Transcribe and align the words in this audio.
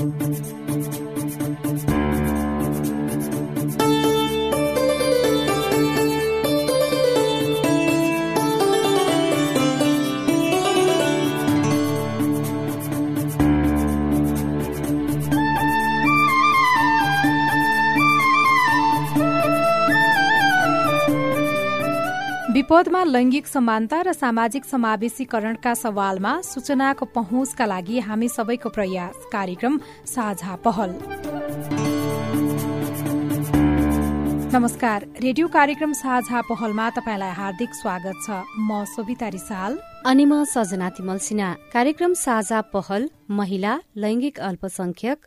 Thank 0.00 0.48
you. 0.48 0.59
विपदमा 22.70 23.02
लैंगिक 23.04 23.46
समानता 23.46 24.00
र 24.00 24.12
सामाजिक 24.14 24.64
समावेशीकरणका 24.64 25.72
सवालमा 25.74 26.32
सूचनाको 26.40 27.04
पहुँचका 27.10 27.66
लागि 27.66 27.98
हामी 27.98 28.28
सबैको 28.30 28.68
प्रयास। 28.70 29.26
कार्यक्रम 29.26 29.78
साझा 30.06 30.54
पहल। 30.62 30.90
नमस्कार। 34.54 35.06
रेडियो 35.18 35.48
कार्यक्रम 35.48 35.92
साझा 35.98 36.40
पहलमा 36.46 36.86
तपाईँलाई 36.90 37.32
हार्दिक 37.34 37.74
स्वागत 37.74 38.22
छ। 38.22 38.38
म 38.38 38.84
सोभिता 38.86 39.28
रिसाल। 39.34 39.78
अनि 40.06 40.24
म 40.24 40.44
सजना 40.46 40.88
तिमल 40.94 41.18
कार्यक्रम 41.74 42.14
साझा 42.14 42.60
पहल 42.70 43.10
महिला 43.30 43.74
लैंगिक 43.98 44.38
अल्पसंख्यक 44.40 45.26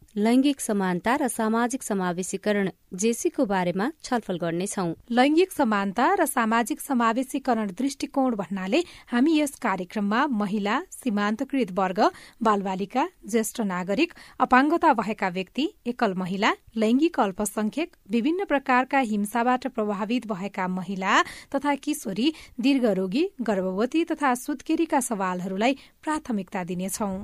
लैंगिक 0.15 0.61
समानता 0.61 1.15
र 1.15 1.27
सामाजिक 1.29 1.83
समावेशीकरण 1.83 2.69
जेसीको 2.93 3.45
बारेमा 3.45 3.85
छलफल 4.03 4.37
गर्नेछौ। 4.37 4.83
लैंगिक 5.09 5.51
समानता 5.51 6.07
र 6.13 6.25
सामाजिक 6.25 6.81
समावेशीकरण 6.81 7.71
दृष्टिकोण 7.71 8.35
भन्नाले 8.35 8.83
हामी 9.07 9.37
यस 9.39 9.55
कार्यक्रममा 9.55 10.25
महिला 10.27 10.81
सीमान्तकृत 10.91 11.71
वर्ग 11.71 11.99
बालबालिका 12.43 13.07
ज्येष्ठ 13.25 13.61
नागरिक 13.63 14.13
अपाङ्गता 14.39 14.93
भएका 14.93 15.29
व्यक्ति 15.29 15.69
एकल 15.87 16.13
महिला 16.17 16.53
लैंगिक 16.75 17.19
अल्पसंख्यक 17.21 17.95
विभिन्न 18.11 18.45
प्रकारका 18.45 18.99
हिंसाबाट 19.07 19.67
प्रभावित 19.69 20.27
भएका 20.27 20.67
महिला 20.69 21.21
तथा 21.55 21.75
किशोरी 21.83 22.33
दीर्घरोगी 22.59 23.27
गर्भवती 23.41 24.03
तथा 24.11 24.35
सुत्केरीका 24.37 24.99
सवालहरूलाई 25.01 25.77
प्राथमिकता 26.03 26.63
दिनेछौं। 26.63 27.15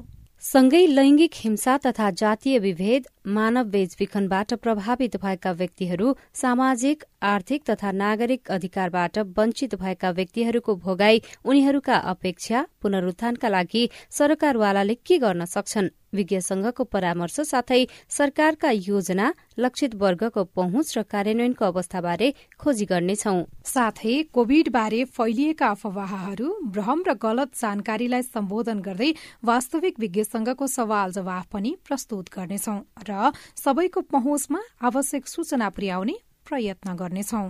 सँगै 0.48 0.86
लैंगिक 0.88 1.32
हिंसा 1.36 1.78
तथा 1.78 2.10
जातीय 2.12 2.60
विभेद 2.60 3.08
मानव 3.28 3.64
बेचबिखनबाट 3.68 4.54
प्रभावित 4.64 5.16
भएका 5.24 5.52
व्यक्तिहरू 5.52 6.14
सामाजिक 6.34 7.04
आर्थिक 7.24 7.64
तथा 7.70 7.92
नागरिक 7.94 8.52
अधिकारबाट 8.52 9.20
वञ्चित 9.38 9.76
भएका 9.76 10.12
व्यक्तिहरूको 10.12 10.76
भोगाई 10.78 11.22
उनीहरूका 11.46 11.96
अपेक्षा 12.08 12.66
पुनरुत्थानका 12.82 13.50
लागि 13.50 13.90
सरकारवालाले 14.12 14.96
के 14.96 15.18
गर्न 15.18 15.46
सक्छन्? 15.46 15.90
विज्ञ 16.14 16.40
संघको 16.40 16.84
परामर्श 16.84 17.40
साथै 17.42 17.80
सरकारका 18.10 18.70
योजना 18.72 19.34
लक्षित 19.60 19.96
वर्गको 19.96 20.44
पहुँच 20.56 20.98
र 20.98 21.02
कार्यान्वयनको 21.04 21.66
अवस्थाबारे 21.66 22.34
खोजी 22.60 22.86
गर्नेछौ। 22.86 23.36
साथै 23.66 24.16
कोविड 24.34 24.70
बारे 24.72 25.04
फैलिएका 25.12 25.68
अफवाहहरू 25.68 26.48
भ्रम 26.70 27.04
र 27.08 27.14
गलत 27.20 27.60
जानकारीलाई 27.62 28.22
सम्बोधन 28.24 28.80
गर्दै 28.80 29.12
वास्तविक 29.44 30.00
विज्ञ 30.00 30.24
संघको 30.24 30.68
सवाल 30.70 31.12
जवाफ 31.12 31.46
पनि 31.54 31.76
प्रस्तुत 31.88 32.30
गर्नेछौ 32.38 32.80
र 33.04 33.17
सबैको 33.56 34.02
पहुँचमा 34.02 34.62
आवश्यक 34.82 35.28
सूचना 35.28 35.70
पुर्याउने 35.70 36.16
प्रयत्न 36.46 36.96
गर्नेछौं। 36.96 37.50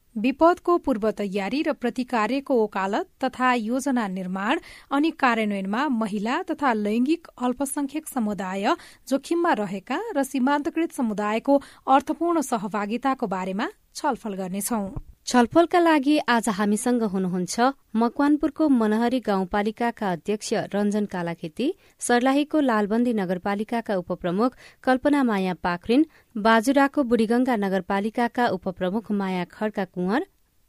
विपदको 0.15 0.77
पूर्व 0.77 1.09
तयारी 1.11 1.61
र 1.63 1.73
प्रतिकार्यको 1.73 2.55
ओकालत 2.63 3.07
तथा 3.23 3.53
योजना 3.53 4.07
निर्माण 4.07 4.59
अनि 4.91 5.11
कार्यान्वयनमा 5.19 5.87
महिला 5.89 6.41
तथा 6.49 6.73
लैंगिक 6.73 7.27
अल्पसंख्यक 7.41 8.07
समुदाय 8.07 8.75
जोखिममा 9.09 9.53
रहेका 9.61 10.01
र 10.17 10.23
सीमान्तकृत 10.23 10.91
समुदायको 10.93 11.61
अर्थपूर्ण 11.87 12.41
सहभागिताको 12.41 13.27
बारेमा 13.27 13.69
छलफल 13.95 14.33
गर्नेछौं। 14.33 14.85
छलफलका 15.27 15.79
लागि 15.79 16.17
आज 16.27 16.47
हामीसँग 16.49 17.03
हुनुहुन्छ 17.05 17.67
मकवानपुरको 17.95 18.67
मनहरी 18.69 19.19
गाउँपालिकाका 19.19 20.11
अध्यक्ष 20.11 20.53
रञ्जन 20.73 21.05
कालाखेती 21.05 21.67
सर्लाहीको 22.01 22.59
लालबन्दी 22.61 23.13
नगरपालिकाका 23.13 23.95
उपप्रमुख 23.95 24.55
कल्पना 24.83 25.23
माया 25.23 25.53
पाखरिन 25.63 26.05
बाजुराको 26.35 27.03
बुढीगंगा 27.05 27.55
नगरपालिकाका 27.57 28.47
उपप्रमुख 28.57 29.11
माया 29.21 29.45
खड्का 29.51 29.85
कुंवर 29.85 30.25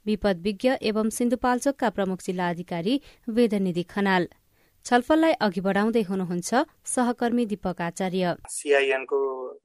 विपद 0.06 0.42
विज्ञ 0.44 0.76
एवं 0.82 1.10
सिन्धुपाल्चोकका 1.16 1.90
प्रमुख 1.90 2.22
जिल्ला 2.22 2.48
अधिकारी 2.50 3.00
वेदनिधि 3.30 3.82
खनाल। 3.90 4.28
छलफललाई 4.86 5.32
अघि 5.46 5.60
बढाउँदै 5.62 6.02
हुनुहुन्छ 6.10 6.50
सहकर्मी 6.92 7.44
दीपक 7.46 7.80
आचार्य। 7.82 8.34
सिआइएनको 8.50 9.18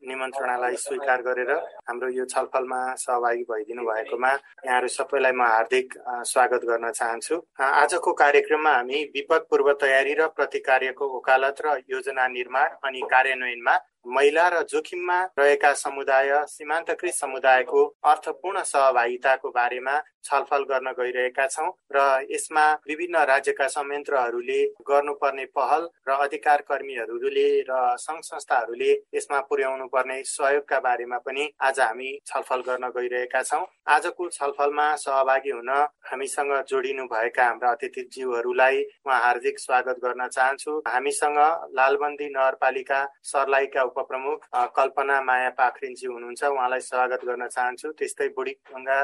निमन्त्रणालाई 0.08 0.76
स्वीकार 0.78 1.22
गरेर 1.28 1.52
हाम्रो 1.90 2.10
यो 2.14 2.26
छलफलमा 2.34 2.82
सहभागी 3.02 3.44
भइदिनु 3.50 3.84
भएकोमा 3.90 4.32
यहाँहरू 4.68 4.88
सबैलाई 4.88 5.34
म 5.34 5.42
हार्दिक 5.42 5.88
स्वागत 6.32 6.62
गर्न 6.70 6.92
चाहन्छु। 6.94 7.36
आजको 7.58 8.14
कार्यक्रममा 8.14 8.72
हामी 8.78 9.04
विपद 9.16 9.42
पूर्व 9.50 9.72
तयारी 9.82 10.14
र 10.14 10.28
प्रतिकार्यको 10.38 11.06
वकालत 11.18 11.66
र 11.66 11.68
योजना 11.90 12.28
निर्माण 12.38 12.70
अनि 12.86 13.02
कार्यान्वयनमा 13.10 13.76
महिला 14.08 14.48
र 14.50 14.62
जोखिममा 14.70 15.20
रहेका 15.40 15.74
समुदाय 15.76 16.30
सीमान्तकृत 16.48 17.14
समुदायको 17.14 17.84
अर्थपूर्ण 18.06 18.64
सहभागिताको 18.66 19.50
बारेमा 19.52 19.96
छलफल 20.26 20.64
गर्न 20.70 20.92
गइरहेका 21.00 21.46
छौँ 21.48 21.68
र 21.96 22.06
यसमा 22.32 22.64
विभिन्न 22.88 23.24
राज्यका 23.28 23.68
संयन्त्रहरूले 23.70 24.60
गर्नुपर्ने 24.90 25.46
पहल 25.56 25.88
र 26.08 26.18
अधिकार 26.26 26.62
कर्मीहरूले 26.70 27.48
र 27.70 27.80
सङ्घ 27.98 28.20
संस्थाहरूले 28.24 28.92
यसमा 29.16 29.40
पुर्याउनु 29.50 29.88
पर्ने 29.94 30.22
सहयोगका 30.28 30.80
बारेमा 30.80 31.18
पनि 31.28 31.50
आज 31.62 31.80
हामी 31.80 32.10
छलफल 32.28 32.62
गर्न 32.68 32.90
गइरहेका 32.98 33.42
छौँ। 33.44 33.66
आजको 33.88 34.30
छलफलमा 34.30 34.88
सहभागी 34.98 35.52
हुन 35.52 35.70
हामीसँग 36.12 36.54
जोडिनु 36.70 37.06
भएका 37.14 37.46
हाम्रा 37.46 37.72
अतिथिज्यूहरूलाई 37.72 38.84
म 39.08 39.20
हार्दिक 39.26 39.60
स्वागत 39.60 40.04
गर्न 40.04 40.28
चाहन्छु। 40.30 40.78
हामीसँग 40.88 41.40
लालबन्दी 41.78 42.28
नगरपालिका 42.30 43.00
सर्लाहीका 43.32 43.84
उपप्रमुख 43.98 44.46
कल्पना 44.76 45.22
माया 45.24 45.50
पाखरिनजी 45.58 46.08
हुनुहुन्छ। 46.08 46.44
उहाँलाई 46.46 46.80
स्वागत 46.82 47.22
गर्न 47.26 47.48
चाहन्छु। 47.50 47.92
त्यस्तै 47.98 48.28
बुढी 48.38 48.52
गङ्गा 48.70 49.00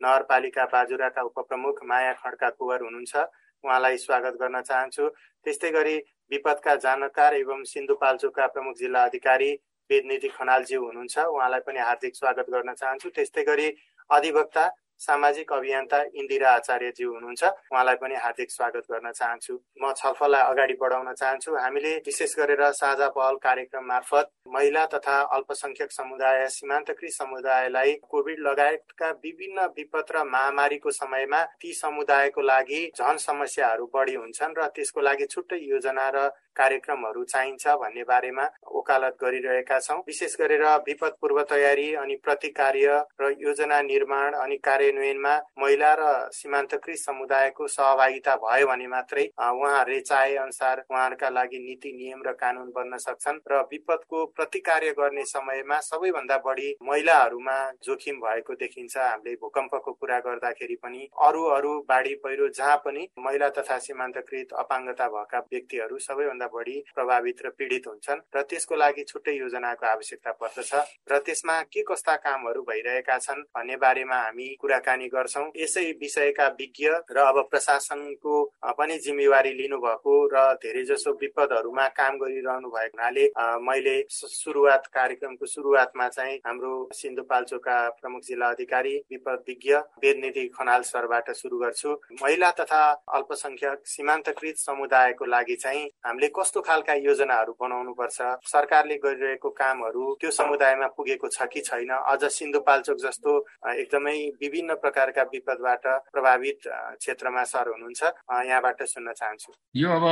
नगरपालिका 0.00 0.64
बाजुराका 0.72 1.22
उपप्रमुख 1.22 1.82
माया 1.84 2.12
खड्का 2.22 2.48
कुवर 2.56 2.80
हुनुहुन्छ। 2.82 3.16
उहाँलाई 3.64 3.96
स्वागत 3.98 4.34
गर्न 4.40 4.60
चाहन्छु। 4.62 5.08
त्यस्तै 5.44 5.70
गरी 5.70 5.96
विपदका 6.30 6.74
जानकार 6.80 7.34
एवं 7.36 7.64
सिन्धुपाल्चोकका 7.66 8.46
प्रमुख 8.48 8.74
जिल्ला 8.78 9.04
अधिकारी 9.04 9.50
वेदनिधि 9.90 10.28
खनालजी 10.30 10.76
हुनुहुन्छ। 10.76 11.18
उहाँलाई 11.28 11.60
पनि 11.68 11.80
हार्दिक 11.80 12.16
स्वागत 12.16 12.50
गर्न 12.50 12.74
चाहन्छु। 12.74 13.08
त्यस्तै 13.10 13.44
गरी 13.44 13.68
अधिवक्ता 14.10 14.64
सामाजिक 15.00 15.52
अभियन्ता 15.52 15.98
इन्दिरा 16.12 16.50
आचार्यजी 16.52 17.04
हुनुहुन्छ। 17.04 17.44
उहाँलाई 17.72 17.94
पनि 17.96 18.14
हार्दिक 18.18 18.50
स्वागत 18.50 18.84
गर्न 18.90 19.10
चाहन्छु। 19.12 19.54
म 19.82 19.92
छलफललाई 19.94 20.42
अगाडि 20.44 20.74
बढाउन 20.80 21.12
चाहन्छु। 21.14 21.54
हामीले 21.56 21.92
विशेष 22.06 22.34
गरेर 22.38 22.62
साझा 22.72 23.08
पहल 23.08 23.36
कार्यक्रम 23.38 23.84
मार्फत 23.86 24.30
महिला 24.48 24.84
तथा 24.94 25.20
अल्पसंख्यक 25.36 25.92
समुदाय 25.92 26.46
सीमान्तकृत 26.48 27.12
समुदायलाई 27.12 27.92
कोभिड 28.10 28.38
लगायतका 28.40 29.10
विभिन्न 29.22 29.66
विपद 29.78 30.12
र 30.16 30.24
महामारीको 30.26 30.90
समयमा 30.92 31.42
ती 31.62 31.72
समुदायको 31.74 32.42
लागि 32.42 32.82
झन 32.98 33.16
समस्याहरू 33.20 33.86
बढी 33.94 34.14
हुन्छन् 34.16 34.58
र 34.58 34.66
त्यसको 34.74 35.00
लागि 35.00 35.26
छुट्टै 35.26 35.58
योजना 35.62 36.08
र 36.10 36.28
कार्यक्रमहरू 36.58 37.22
चाहिन्छ 37.24 37.66
भन्ने 37.78 38.02
बारेमा 38.04 38.44
वकालत 38.74 39.16
गरिरहेका 39.22 39.78
छौँ। 39.78 39.98
विशेष 40.06 40.34
गरेर 40.40 40.64
विपद 40.88 41.12
पूर्व 41.20 41.42
तयारी 41.46 41.88
अनि 41.94 42.16
प्रतिकार्य 42.24 43.02
र 43.20 43.34
योजना 43.38 43.80
निर्माण 43.84 44.32
अनि 44.34 44.56
कार्य 44.58 44.87
कार्यान्वयनमा 44.88 45.34
महिला 45.58 45.92
र 45.94 46.30
सीमान्तकृत 46.32 46.96
समुदायको 46.98 47.66
सहभागिता 47.68 48.34
भयो 48.38 48.66
भने 48.66 48.86
मात्रै 48.88 49.24
उहाँहरूले 49.38 50.00
चाहे 50.00 50.36
अनुसार 50.38 50.82
उहाँहरूका 50.82 51.28
लागि 51.30 51.58
नीति 51.58 51.92
नियम 51.92 52.22
र 52.26 52.32
कानुन 52.34 52.70
बन्न 52.72 52.96
सक्छन् 52.98 53.40
र 53.48 53.60
विपदको 53.68 54.24
प्रतिकार्य 54.32 54.90
गर्ने 54.92 55.24
समयमा 55.26 55.78
सबैभन्दा 55.82 56.36
बढी 56.38 56.68
महिलाहरूमा 56.82 57.56
जोखिम 57.84 58.16
भएको 58.18 58.54
देखिन्छ। 58.54 58.96
हामीले 58.98 59.34
भूकम्पको 59.36 59.92
कुरा 59.94 60.18
गर्दाखेरि 60.20 60.76
पनि 60.78 61.08
अरू 61.20 61.44
अरू 61.50 61.72
बाढी 61.88 62.14
पहिरो 62.24 62.48
जहाँ 62.50 62.76
पनि 62.84 63.08
महिला 63.18 63.48
तथा 63.50 63.78
सीमान्तकृत 63.80 64.52
अपाङ्गता 64.58 65.08
भएका 65.08 65.38
व्यक्तिहरू 65.52 65.98
सबैभन्दा 66.00 66.46
बढी 66.48 66.78
प्रभावित 66.94 67.44
र 67.44 67.50
पीडित 67.58 67.86
हुन्छन् 67.88 68.24
र 68.36 68.42
त्यसको 68.44 68.76
लागि 68.76 69.04
छुट्टै 69.04 69.36
योजनाको 69.36 69.86
आवश्यकता 69.86 70.32
पर्दछ 70.40 70.72
र 71.12 71.18
त्यसमा 71.20 71.60
के 71.68 71.82
कस्ता 71.88 72.16
कामहरू 72.18 72.62
भइरहेका 72.64 73.18
छन् 73.20 73.42
भन्ने 73.50 73.76
बारेमा 73.78 74.16
हामी 74.18 74.48
कुराकानी 74.78 75.06
गर्छौँ। 75.08 75.50
यसै 75.56 75.84
विषयका 76.00 76.46
विज्ञ 76.54 76.88
र 77.10 77.18
अब 77.18 77.38
प्रशासनको 77.50 78.34
पनि 78.78 78.98
जिम्मेवारी 78.98 79.52
लिनुभएको 79.52 80.12
र 80.30 80.36
धेरै 80.62 80.82
जसो 80.86 81.10
विपदहरूमा 81.18 81.86
काम 81.98 82.18
गरिरहनु 82.18 82.68
भएको 82.70 82.94
हुनाले 82.94 83.24
मैले 83.60 83.96
सुरुवात 84.08 84.86
कार्यक्रमको 84.94 85.46
सुरुवातमा 85.46 86.08
चाहिँ 86.08 86.36
हाम्रो 86.46 86.72
सिन्धुपाल्चोकका 86.94 87.78
प्रमुख 87.98 88.22
जिल्ला 88.22 88.48
अधिकारी 88.48 88.94
विपद 89.10 89.42
विज्ञ 89.48 89.74
वेदनिधि 89.98 90.46
खनाल 90.54 90.82
सरबाट 90.84 91.30
सुरु 91.32 91.58
गर्छु। 91.58 91.90
महिला 92.22 92.50
तथा 92.60 92.82
अल्पसंख्यक 93.18 93.82
सीमान्तकृत 93.86 94.56
समुदायको 94.58 95.24
लागि 95.26 95.56
चाहिँ 95.56 95.84
हामीले 96.06 96.28
कस्तो 96.38 96.60
खालका 96.62 96.94
योजनाहरू 97.02 97.52
बनाउनु 97.60 97.92
पर्छ 97.98 98.18
सरकारले 98.46 98.96
गरिरहेको 99.04 99.50
कामहरू 99.58 100.14
त्यो 100.20 100.30
समुदायमा 100.30 100.86
पुगेको 100.96 101.28
छ 101.28 101.50
कि 101.52 101.60
छैन 101.66 101.90
अझ 101.90 102.22
सिन्धुपाल्चोक 102.30 102.98
जस्तो 102.98 103.36
एकदमै 103.74 104.16
विभिन्न 104.40 104.67
प्रकारका 104.74 105.22
विपदबाट 105.22 105.86
प्रभावित 106.12 106.60
क्षेत्रमा 106.66 107.44
सर 107.44 107.68
हुनुहुन्छ 107.68 108.02
यहाँबाट 108.48 108.82
सुन्न 108.82 109.12
चाहन्छु। 109.12 109.52
यो 109.76 109.88
अब 109.90 110.04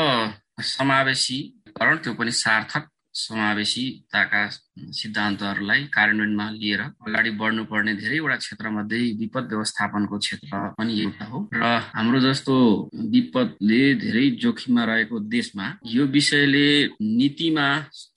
समावेशीकरण 0.60 1.96
त्यो 1.96 2.14
पनि 2.14 2.32
सार्थक 2.32 2.88
समावेशीताका 3.12 4.48
सिद्धान्तहरूलाई 4.76 5.80
कार्यान्वयनमा 5.92 6.46
लिएर 6.50 6.80
अगाडि 6.80 7.30
बढ्नुपर्ने 7.40 7.92
धेरैवटा 7.96 8.36
क्षेत्रमध्ये 8.36 9.00
विपद 9.20 9.44
व्यवस्थापनको 9.52 10.18
क्षेत्र 10.18 10.52
पनि 10.78 10.92
एउटा 11.00 11.24
हो। 11.30 11.38
र 11.54 11.62
हाम्रो 11.96 12.20
जस्तो 12.20 12.54
विपदले 13.12 13.82
धेरै 14.04 14.24
जोखिममा 14.42 14.84
रहेको 14.84 15.16
देशमा 15.34 15.66
यो 15.86 16.06
विषयले 16.16 16.66
नीतिमा 17.18 17.66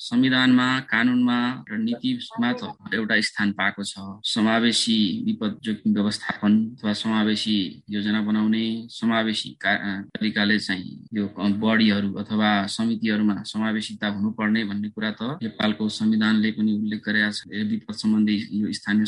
संविधानमा 0.09 0.67
कानुनमा 0.91 1.39
र 1.69 1.77
नीतिमा 1.77 2.49
त 2.53 2.61
एउटा 2.93 3.15
स्थान 3.29 3.51
पाएको 3.59 3.83
छ। 3.83 3.93
समावेशी 4.25 4.97
विपद 5.25 5.59
जोखिम 5.63 5.93
व्यवस्थापन 5.93 6.51
अथवा 6.75 6.93
समावेशी 6.93 7.57
योजना 7.89 8.21
बनाउने 8.21 8.65
समावेशी 8.89 9.49
तरिकाले 9.63 10.59
चाहिँ 10.59 11.07
यो 11.13 11.25
बडीहरू 11.63 12.13
अथवा 12.21 12.49
समितिहरूमा 12.67 13.35
समावेशिता 13.45 14.07
हुनुपर्ने 14.15 14.63
भन्ने 14.69 14.89
कुरा 14.89 15.11
त 15.11 15.21
नेपालको 15.43 15.89
संविधानले 15.89 16.48
सरकारले 16.49 16.57
पनि 16.57 16.71
उल्लेख 16.81 17.01
गरेका 17.05 17.29
छ 17.31 17.39
विपद 17.69 17.95
सम्बन्धी 17.95 18.35
यो 18.61 18.71
स्थानीय 18.73 19.05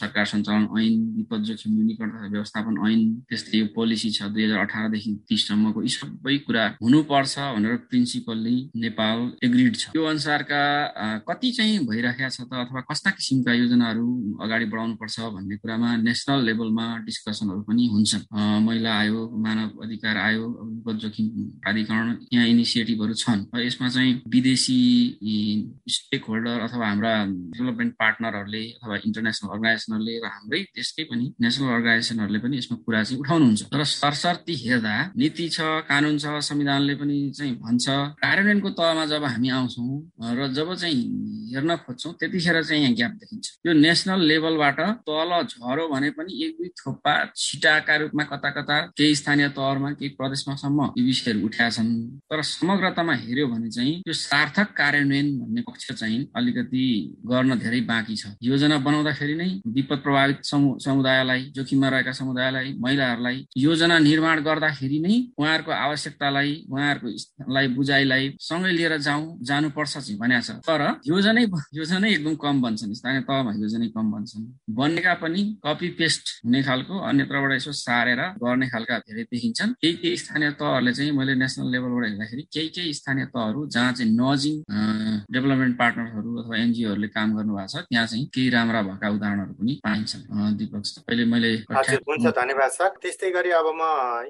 सरकार 0.00 0.24
सञ्चालन 0.26 0.64
ऐन 0.78 0.94
विपद 1.16 1.40
जोखिम 1.48 1.72
न्यूनीकरण 1.74 2.10
तथा 2.10 2.28
व्यवस्थापन 2.34 2.74
ऐन 2.86 3.00
त्यस्तै 3.28 3.58
यो 3.58 3.66
पोलिसी 3.74 4.10
छ 4.10 4.22
दुई 4.34 4.44
हजार 4.44 4.58
अठारदेखि 4.66 5.12
तिससम्मको 5.28 5.82
यी 5.82 5.92
सबै 5.94 6.36
कुरा 6.46 6.64
हुनुपर्छ 6.82 7.34
भनेर 7.54 7.76
प्रिन्सिपल्ली 7.90 8.56
नेपाल 8.84 9.18
एग्रिड 9.46 9.76
छ। 9.76 9.84
त्यो 9.94 10.04
अनुसारका 10.04 10.62
कति 11.28 11.50
चाहिँ 11.56 11.78
भइराखेका 11.86 12.28
छ 12.28 12.40
त 12.50 12.52
अथवा 12.64 12.80
कस्ता 12.90 13.10
किसिमका 13.18 13.52
योजनाहरू 13.54 14.06
अगाडि 14.42 14.66
बढाउनु 14.72 14.94
पर्छ 15.00 15.16
भन्ने 15.34 15.56
कुरामा 15.62 15.88
नेसनल 16.06 16.38
लेभलमा 16.48 16.86
डिस्कसनहरू 17.06 17.62
पनि 17.68 17.84
हुन्छन्। 17.94 18.24
महिला 18.66 18.92
आयोग 18.98 19.28
मानव 19.44 19.68
अधिकार 19.84 20.16
आयोग 20.16 20.50
विपद 20.70 20.96
जोखिम 21.02 21.26
प्राधिकरण 21.62 22.06
यहाँ 22.32 22.46
इनिसिएटिभहरू 22.48 23.14
छन्। 23.22 23.40
यसमा 23.60 23.88
चाहिँ 23.88 24.12
विदेशी 24.32 24.78
स्टेक 25.88 26.24
अथवा 26.46 26.86
हाम्रा 26.86 27.12
डेभलपमेन्ट 27.54 27.92
पार्टनरहरूले 28.00 28.62
अथवा 28.80 28.96
इन्टरनेसनल 29.06 29.48
अर्गनाइजेसनहरूले 29.54 30.14
र 30.24 30.26
हाम्रै 30.34 30.60
देशकै 30.78 31.04
पनि 31.10 31.26
नेसनल 31.40 31.68
अर्गनाइजेसनहरूले 31.76 32.38
पनि 32.44 32.56
यसमा 32.58 32.76
कुरा 32.84 33.02
चाहिँ 33.02 33.20
उठाउनुहुन्छ। 33.20 33.62
तर 33.72 33.84
सरसर्ती 33.84 34.54
हेर्दा 34.64 34.94
नीति 35.16 35.48
छ 35.48 35.58
कानुन 35.90 36.18
छ 36.18 36.26
संविधानले 36.48 36.94
पनि 37.00 37.16
चाहिँ 37.36 37.54
भन्छ। 37.64 37.86
कार्यान्वयनको 38.22 38.70
तहमा 38.78 39.04
जब 39.12 39.24
हामी 39.24 39.48
आउँछौँ 39.58 39.90
र 40.38 40.48
जब 40.56 40.68
चाहिँ 40.74 41.00
हेर्न 41.54 41.76
खोज्छौँ 41.84 42.12
त्यतिखेर 42.20 42.62
चाहिँ 42.62 42.82
यहाँ 42.82 42.94
ग्याप 42.94 43.12
देखिन्छ। 43.20 43.46
यो 43.66 43.72
नेसनल 43.72 44.20
लेभलबाट 44.30 44.80
तल 45.08 45.30
झरो 45.42 45.88
भने 45.88 46.10
पनि 46.18 46.32
एक 46.44 46.52
दुई 46.58 46.68
थोप्पा 46.80 47.14
छिटाका 47.36 47.96
रूपमा 47.96 48.24
कता 48.32 48.50
कता 48.56 48.76
केही 48.96 49.14
स्थानीय 49.14 49.48
तहमा 49.58 49.90
केही 49.98 50.14
प्रदेशमासम्म 50.20 50.92
यी 50.98 51.04
विषयहरू 51.04 51.44
उठाएका 51.46 51.70
छन् 51.76 51.90
तर 52.30 52.42
समग्रतामा 52.42 53.14
हेऱ्यो 53.24 53.46
भने 53.48 53.70
चाहिँ 53.70 53.94
यो 54.06 54.12
सार्थक 54.14 54.68
कार्यान्वयन 54.76 55.26
भन्ने 55.38 55.62
पक्ष 55.68 55.90
चाहिँ 55.92 56.18
अलिकति 56.36 56.84
गर्न 57.26 57.58
धेरै 57.58 57.80
बाँकी 57.90 58.16
छ। 58.16 58.26
योजना 58.42 58.78
बनाउँदाखेरि 58.78 59.34
नै 59.34 59.48
विपद 59.66 59.98
प्रभावित 60.04 60.38
समुदायलाई 60.86 61.42
जोखिममा 61.56 61.88
रहेका 61.88 62.12
समुदायलाई 62.12 62.74
महिलाहरूलाई 62.80 63.46
योजना 63.56 63.98
निर्माण 63.98 64.42
गर्दाखेरि 64.42 64.98
नै 65.00 65.14
उहाँहरूको 65.38 65.72
आवश्यकतालाई 65.72 66.52
उहाँहरूको 66.70 67.08
बुझाइलाई 67.76 68.24
सँगै 68.40 68.72
लिएर 68.72 68.96
जाउँ 68.98 69.24
जानुपर्छ 69.42 69.92
चाहिँ 69.98 70.18
भनेको 70.18 70.42
छ। 70.42 70.50
तर 70.68 70.82
योजनै 71.06 71.44
योजनै 71.74 72.08
एकदम 72.12 72.34
कम 72.44 72.62
बन्छन् 72.62 72.94
स्थानीय 72.94 73.20
तहमा 73.28 73.52
योजनै 73.62 73.88
कम 73.96 74.06
बन्छन् 74.12 74.44
बनेका 74.78 75.14
पनि 75.22 75.42
कपी 75.64 75.88
पेस्ट 75.98 76.24
हुने 76.44 76.62
खालको 76.62 76.94
अन्यत्रबाट 77.08 77.52
यसो 77.52 77.72
सारेर 77.72 78.20
गर्ने 78.42 78.66
खालका 78.68 78.98
धेरै 79.06 79.22
देखिन्छन्। 79.32 79.72
केही 79.82 79.94
केही 80.02 80.16
स्थानीय 80.16 80.50
तहहरूले 80.60 80.92
चाहिँ 80.92 81.12
मैले 81.18 81.34
नेसनल 81.34 81.70
लेभलबाट 81.72 82.04
हेर्दाखेरि 82.08 82.42
केही 82.54 82.68
केही 82.76 82.92
स्थानीय 82.94 83.26
तहहरू 83.34 83.66
जहाँ 83.74 83.92
चाहिँ 83.92 84.12
नजिङ 84.12 84.54
डेभलपमेन्ट 85.32 85.74
पार्टनर 85.78 86.08
संस्थानहरू 86.20 86.42
अथवा 86.42 86.56
एनजिओहरूले 86.56 87.08
काम 87.08 87.36
गर्नु 87.36 87.54
भएको 87.56 87.66
छ 87.66 87.84
त्यहाँ 87.88 88.06
चाहिँ 88.06 88.26
केही 88.34 88.48
राम्रा 88.50 88.80
भएका 88.82 89.08
उदाहरणहरू 89.16 89.52
पनि 89.60 89.74
पाइन्छन् 89.84 90.56
दिपक 90.60 90.82
अहिले 91.08 91.24
मैले 91.32 91.50
हुन्छ 92.08 92.26
धन्यवाद 92.40 92.70
सर। 92.70 92.88
त्यस्तै 93.02 93.30
गरी 93.30 93.50
अब 93.50 93.66
म 93.80 93.82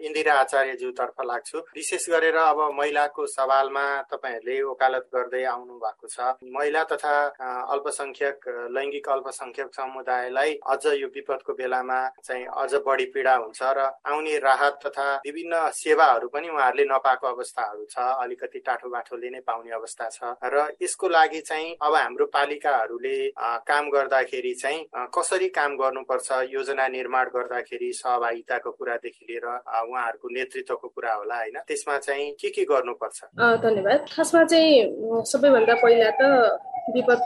इन्दिरा 0.07 0.35
आचार्यज्यूतर्फ 0.41 1.17
लाग्छु। 1.31 1.59
विशेष 1.75 2.09
गरेर 2.11 2.37
अब 2.37 2.59
महिलाको 2.79 3.27
सवालमा 3.27 3.87
तपाईँहरूले 4.11 4.63
वकालत 4.63 5.05
गर्दै 5.15 5.43
आउनु 5.45 5.75
भएको 5.85 6.07
छ। 6.07 6.19
महिला 6.47 6.83
तथा 6.93 7.15
अल्पसंख्यक 7.75 8.39
लैङ्गिक 8.77 9.09
अल्पसंख्यक 9.09 9.69
समुदायलाई 9.75 10.51
अझ 10.71 10.85
यो 11.03 11.09
विपदको 11.15 11.53
बेलामा 11.55 12.01
चाहिँ 12.25 12.47
अझ 12.63 12.73
बढी 12.87 13.07
पीडा 13.15 13.35
हुन्छ 13.37 13.61
र 13.77 13.79
आउने 14.07 14.39
राहत 14.39 14.79
तथा 14.87 15.07
विभिन्न 15.27 15.55
सेवाहरू 15.75 16.29
पनि 16.29 16.49
उहाँहरूले 16.49 16.85
नपाएको 16.91 17.27
अवस्थाहरू 17.27 17.85
छ। 17.91 17.99
अलिकति 18.23 18.59
टाठो 18.67 18.89
बाठोले 18.91 19.31
नै 19.31 19.41
पाउने 19.47 19.71
अवस्था 19.71 20.09
छ। 20.11 20.19
र 20.45 20.57
यसको 20.83 21.09
लागि 21.09 21.41
चाहिँ 21.41 21.69
अब 21.83 21.95
हाम्रो 21.95 22.27
पालिकाहरूले 22.35 23.17
काम 23.69 23.89
गर्दाखेरि 23.91 24.53
चाहिँ 24.55 24.85
कसरी 25.17 25.49
काम 25.59 25.77
गर्नुपर्छ 25.77 26.29
योजना 26.53 26.87
निर्माण 26.89 27.29
गर्दाखेरि 27.37 27.93
सहभागिताको 28.01 28.71
कुरादेखि 28.71 29.25
लिएर 29.31 29.47
उहाँहरूको 29.47 30.29
नेतृत्वको 30.35 30.89
कुरा 30.89 31.13
होला 31.15 31.37
होइन? 31.37 31.57
त्यसमा 31.69 31.97
चाहिँ 31.99 32.33
के 32.41 32.49
के 32.51 32.65
गर्नुपर्छ? 32.65 33.19
धन्यवाद। 33.65 34.05
खासमा 34.17 34.45
चाहिँ 34.45 35.25
सबैभन्दा 35.33 35.75
पहिला 35.83 36.11
त 36.21 36.23
विपद 36.91 37.21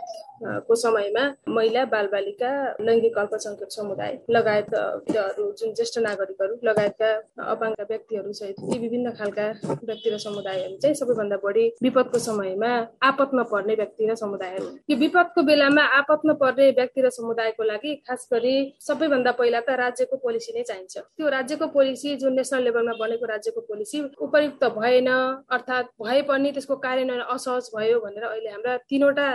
को 0.69 0.75
समयमा 0.77 1.25
महिला 1.49 1.85
बालबालिका 1.93 2.51
लैङ्गिक 2.81 3.19
अल्पसङ्ख्यक 3.19 3.71
समुदाय 3.73 4.13
लगायतहरू 4.31 5.45
जुन 5.59 5.73
ज्येष्ठ 5.75 5.99
नागरिकहरू 5.99 6.55
लगायतका 6.69 7.11
अपाङ्ग 7.53 7.81
व्यक्तिहरू 7.91 8.33
सहित 8.33 8.57
ती 8.61 8.79
विभिन्न 8.79 9.11
खालका 9.19 9.47
व्यक्ति 9.85 10.11
र 10.11 10.19
समुदायहरू 10.19 10.77
चाहिँ 10.77 10.95
सबैभन्दा 10.95 11.37
बढी 11.45 11.65
विपदको 11.83 12.19
समयमा 12.19 12.73
आपतमा 13.03 13.43
पर्ने 13.53 13.75
व्यक्ति 13.75 14.11
र 14.11 14.15
समुदायहरू। 14.35 14.67
यो 14.91 14.97
विपदको 14.99 15.43
बेलामा 15.43 15.83
आपतमा 15.99 16.33
पर्ने 16.43 16.71
व्यक्ति 16.79 17.01
र 17.03 17.11
समुदायको 17.11 17.63
लागि 17.63 17.95
खास 18.07 18.29
गरी 18.33 18.55
सबैभन्दा 18.81 19.33
पहिला 19.39 19.61
त 19.61 19.71
राज्यको 19.79 20.17
पोलिसी 20.19 20.53
नै 20.55 20.63
चाहिन्छ। 20.63 20.95
त्यो 20.99 21.29
राज्यको 21.29 21.67
पोलिसी 21.71 22.17
जुन 22.19 22.35
नेसनल 22.35 22.63
लेभलमा 22.65 22.95
बनेको 22.99 23.27
राज्यको 23.27 23.61
पोलिसी 23.71 24.03
उपयुक्त 24.19 24.65
भएन 24.75 25.09
अर्थात् 25.49 25.87
भए 26.03 26.21
पनि 26.27 26.53
त्यसको 26.53 26.77
कार्यान्वयन 26.83 27.23
असहज 27.31 27.71
भयो 27.77 28.01
भनेर 28.01 28.25
अहिले 28.25 28.51
हाम्रा 28.51 28.77
तिनवटा 28.91 29.27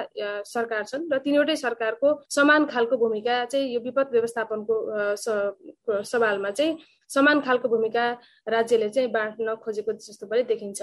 सरकार 0.46 0.84
छन् 0.92 1.10
र 1.14 1.18
तिनवटै 1.24 1.56
सरकारको 1.56 2.08
समान 2.30 2.66
खालको 2.68 2.98
भूमिका 2.98 3.44
चाहिँ 3.46 3.74
यो 3.74 3.80
विपद 3.80 4.08
व्यवस्थापनको 4.12 4.76
सवालमा 5.16 6.52
चाहिँ 6.52 6.78
समान 7.10 7.42
खालको 7.42 7.68
भूमिका 7.70 8.06
राज्यले 8.48 8.90
चाहिँ 8.90 9.10
बाँड्न 9.12 9.56
खोजेको 9.64 9.92
जस्तो 9.94 10.28
पनि 10.28 10.44
देखिन्छ। 10.44 10.82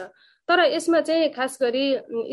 तर 0.48 0.60
यसमा 0.64 1.00
चाहिँ 1.00 1.28
खास 1.32 1.58
गरी 1.62 1.84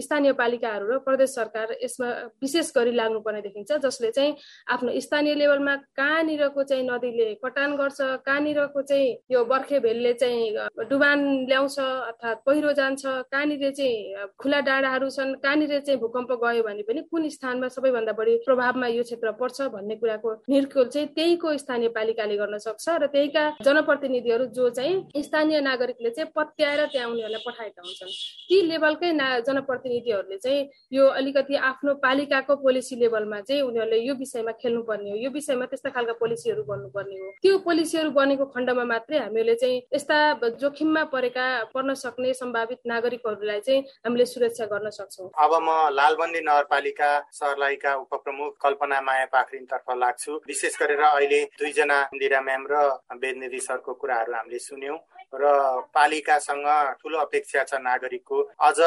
स्थानीय 0.02 0.32
पालिकाहरू 0.34 0.86
र 0.88 0.98
प्रदेश 1.06 1.30
सरकार 1.30 1.76
यसमा 1.84 2.08
विशेष 2.42 2.72
गरी 2.76 2.92
लाग्नुपर्ने 2.92 3.42
देखिन्छ 3.42 3.72
जसले 3.84 4.12
चाहिँ 4.12 4.36
आफ्नो 4.70 5.00
स्थानीय 5.02 5.36
लेभलमा 5.36 5.76
कहाँनिरको 5.98 6.64
चाहिँ 6.64 6.84
नदीले 6.90 7.34
कटान 7.46 7.76
गर्छ 7.78 7.98
कहाँनिरको 8.22 8.82
चाहिँ 8.82 9.18
यो 9.32 9.44
बर्खे 9.46 9.80
भेलले 9.80 10.14
चाहिँ 10.14 10.86
डुबान 10.90 11.20
ल्याउँछ 11.50 11.80
अर्थात् 11.80 12.46
पहिरो 12.46 12.72
जान्छ 12.74 13.02
कहाँनिर 13.06 13.72
चाहिँ 13.72 14.28
खुला 14.38 14.60
डाँडाहरू 14.62 15.10
छन् 15.10 15.34
कहाँनिर 15.42 15.80
चाहिँ 15.80 16.00
भूकम्प 16.00 16.32
गयो 16.44 16.64
भने 16.64 16.84
पनि 16.86 17.02
कुन 17.10 17.30
स्थानमा 17.30 17.68
सबैभन्दा 17.68 18.14
बढी 18.14 18.38
प्रभावमा 18.46 18.88
यो 18.88 19.04
क्षेत्र 19.04 19.32
पर्छ 19.42 19.62
भन्ने 19.74 19.96
कुराको 19.96 20.34
निर्कुल 20.50 20.88
चाहिँ 20.88 21.08
त्यहीको 21.18 21.58
स्थानीय 21.58 21.90
पालिकाले 21.98 22.38
गर्न 22.38 22.58
सक्छ 22.62 22.90
र 22.90 23.08
त्यहीका 23.10 23.50
जनप्रतिनिधिहरू 23.84 24.46
जो 24.56 24.70
चाहिँ 24.70 25.24
स्थानीय 25.24 25.60
नागरिकले 25.62 26.10
चाहिँ 26.10 26.32
पत्याएर 26.36 26.86
त्यहाँ 26.88 27.10
उनीहरूलाई 27.10 27.42
पठाएका 27.46 27.82
हुन्छन्। 27.84 28.12
ती 28.48 28.62
लेभलकै 28.68 29.12
ना 29.12 29.28
जनप्रतिनिधिहरूले 29.44 30.38
चाहिँ 30.38 30.70
यो 30.94 31.08
अलिकति 31.20 31.56
आफ्नो 31.70 31.94
पालिकाको 32.00 32.56
पोलिसी 32.64 32.96
लेभलमा 32.96 33.40
चाहिँ 33.42 33.62
उनीहरूले 33.62 34.00
यो 34.00 34.14
विषयमा 34.16 34.52
खेल्नुपर्ने 34.62 35.10
हो। 35.12 35.16
यो 35.18 35.30
विषयमा 35.30 35.66
त्यस्ता 35.66 35.90
खालका 35.90 36.14
पोलिसीहरू 36.16 36.64
बन्नुपर्ने 36.64 37.16
हो। 37.20 37.28
त्यो 37.44 37.58
पोलिसीहरू 37.68 38.10
बनेको 38.12 38.46
खण्डमा 38.56 38.84
मात्रै 38.84 39.18
हामीले 39.20 39.56
चाहिँ 39.56 39.82
यस्ता 39.94 40.18
जोखिममा 40.64 41.04
परेका 41.12 41.46
पर्न 41.76 41.94
सक्ने 41.94 42.34
सम्भावित 42.34 42.80
नागरिकहरूलाई 42.88 43.60
चाहिँ 43.60 43.82
हामीले 44.08 44.26
सुरक्षा 44.26 44.66
गर्न 44.72 44.90
सक्छौँ। 44.96 45.30
अब 45.36 45.52
म 45.60 45.92
लालबन्दी 45.92 46.40
नगरपालिका 46.40 47.12
सर्लाहीका 47.34 47.92
उपप्रमुख 48.08 48.52
कल्पना 48.64 49.02
माया 49.02 49.26
पाखरिनतर्फ 49.28 49.88
लाग्छु। 49.98 50.32
विशेष 50.48 50.80
गरेर 50.80 51.02
अहिले 51.04 51.44
दुईजना 51.60 52.00
इन्दिरा 52.14 52.42
म्याम 52.42 52.64
र 52.72 52.76
वेदनिधि 53.24 53.60
सरको 53.74 53.94
कुराहरू 53.98 54.34
हामीले 54.34 54.60
सुन्यौं 54.62 54.98
र 55.34 55.50
पालिकासँग 55.94 56.66
ठुलो 57.02 57.18
अपेक्षा 57.20 57.62
छ 57.64 57.82
नागरिकको। 57.82 58.40
अझ 58.62 58.80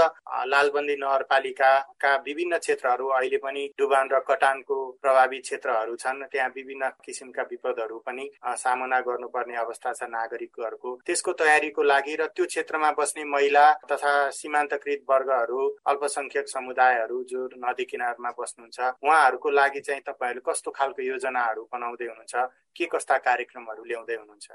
लालबन्दी 0.46 0.94
नगरपालिकाका 0.96 2.14
विभिन्न 2.26 2.58
क्षेत्रहरू 2.58 3.06
अहिले 3.10 3.38
पनि 3.42 3.62
डुबान 3.78 4.08
र 4.12 4.18
कटानको 4.22 4.76
प्रभावित 5.02 5.42
क्षेत्रहरू 5.42 5.96
छन्। 5.96 6.22
त्यहाँ 6.32 6.48
विभिन्न 6.56 6.88
किसिमका 7.04 7.42
विपदहरू 7.50 7.98
पनि 8.06 8.30
सामना 8.62 9.00
गर्नुपर्ने 9.08 9.56
अवस्था 9.56 9.92
छ 9.92 10.02
नागरिकहरूको। 10.08 10.94
त्यसको 11.06 11.32
तयारीको 11.42 11.82
लागि 11.82 12.14
र 12.14 12.26
त्यो 12.30 12.46
क्षेत्रमा 12.46 12.90
बस्ने 12.94 13.24
महिला 13.26 13.66
तथा 13.90 14.12
सीमान्तकृत 14.30 15.02
वर्गहरू 15.10 15.60
अल्पसंख्यक 15.86 16.48
समुदायहरू 16.48 17.22
जो 17.26 17.48
नदी 17.58 17.84
किनारमा 17.90 18.30
बस्नुहुन्छ 18.38 18.78
उहाँहरूको 19.02 19.50
लागि 19.50 19.80
चाहिँ 19.80 20.06
तपाईँहरू 20.06 20.46
कस्तो 20.46 20.70
खालको 20.70 21.02
योजनाहरू 21.02 21.68
बनाउँदै 21.74 22.06
हुनुहुन्छ? 22.06 22.34
के 22.76 22.86
कस्ता 22.92 23.16
कार्यक्रमहरू 23.26 23.82
ल्याउँदै 23.84 24.14
हुनुहुन्छ? 24.20 24.46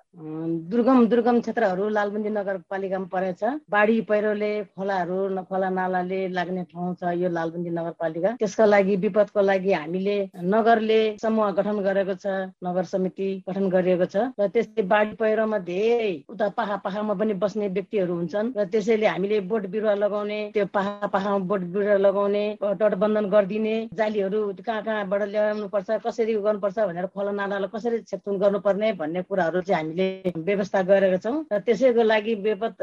दुर्गम 0.71 0.99
दुर्गम 1.11 1.39
क्षेत्रहरू 1.41 1.87
लालबन्दी 1.89 2.29
नगरपालिकामा 2.29 3.07
परेछ। 3.13 3.41
बाढी 3.73 3.95
पहिरोले 4.09 4.51
खोलाहरू 4.77 5.19
खोला 5.49 5.69
नालाले 5.69 6.19
लाग्ने 6.37 6.63
ठाउँ 6.71 6.93
छ 7.01 7.13
यो 7.17 7.29
लालबन्दी 7.29 7.69
नगरपालिका 7.79 8.29
त्यसका 8.41 8.65
लागि 8.65 8.95
विपदको 9.03 9.41
लागि 9.41 9.71
हामीले 9.73 10.17
नगरले 10.53 10.99
समूह 11.23 11.51
गठन 11.57 11.77
गरेको 11.87 12.15
छ 12.23 12.25
नगर 12.61 12.83
समिति 12.93 13.29
गठन 13.49 13.65
गरिएको 13.69 14.05
छ। 14.05 14.15
र 14.39 14.47
त्यसै 14.53 14.81
बाढी 14.85 15.13
पहिरोमा 15.17 15.57
धेरै 15.65 16.13
उता 16.29 16.49
पाहा 16.57 16.75
पाहामा 16.85 17.13
पनि 17.21 17.33
बस्ने 17.41 17.67
व्यक्तिहरू 17.73 18.13
हुन्छन्। 18.13 18.53
र 18.57 18.65
त्यसैले 18.69 19.07
हामीले 19.07 19.39
बोट 19.49 19.65
बिरुवा 19.73 19.93
लगाउने 20.03 20.39
त्यो 20.53 20.65
पाहा 20.77 21.07
पाहामा 21.09 21.45
बोट 21.49 21.61
बिरुवा 21.73 21.97
लगाउने 22.05 22.45
तटबन्धन 22.61 23.25
गरिदिने 23.33 23.75
जालीहरू 23.97 24.39
कहाँ 24.61 24.81
कहाँबाट 24.83 25.21
ल्याउनु 25.33 25.67
पर्छ 25.73 25.89
कसरी 26.05 26.33
गर्नुपर्छ 26.45 26.77
भनेर 26.79 27.05
खोला 27.15 27.31
नालालाई 27.31 27.69
कसरी 27.73 27.97
छेकथुन 28.11 28.37
गर्नुपर्ने 28.39 28.91
भन्ने 28.99 29.21
कुराहरू 29.23 29.61
चाहिँ 29.61 29.83
हामीले 29.83 30.33
व्यवस्था 30.37 30.81
गरेका 30.83 31.17
छौँ 31.23 31.37
र 31.51 31.59
त्यसैको 31.65 32.03
लागि 32.03 32.35
बेपत 32.43 32.75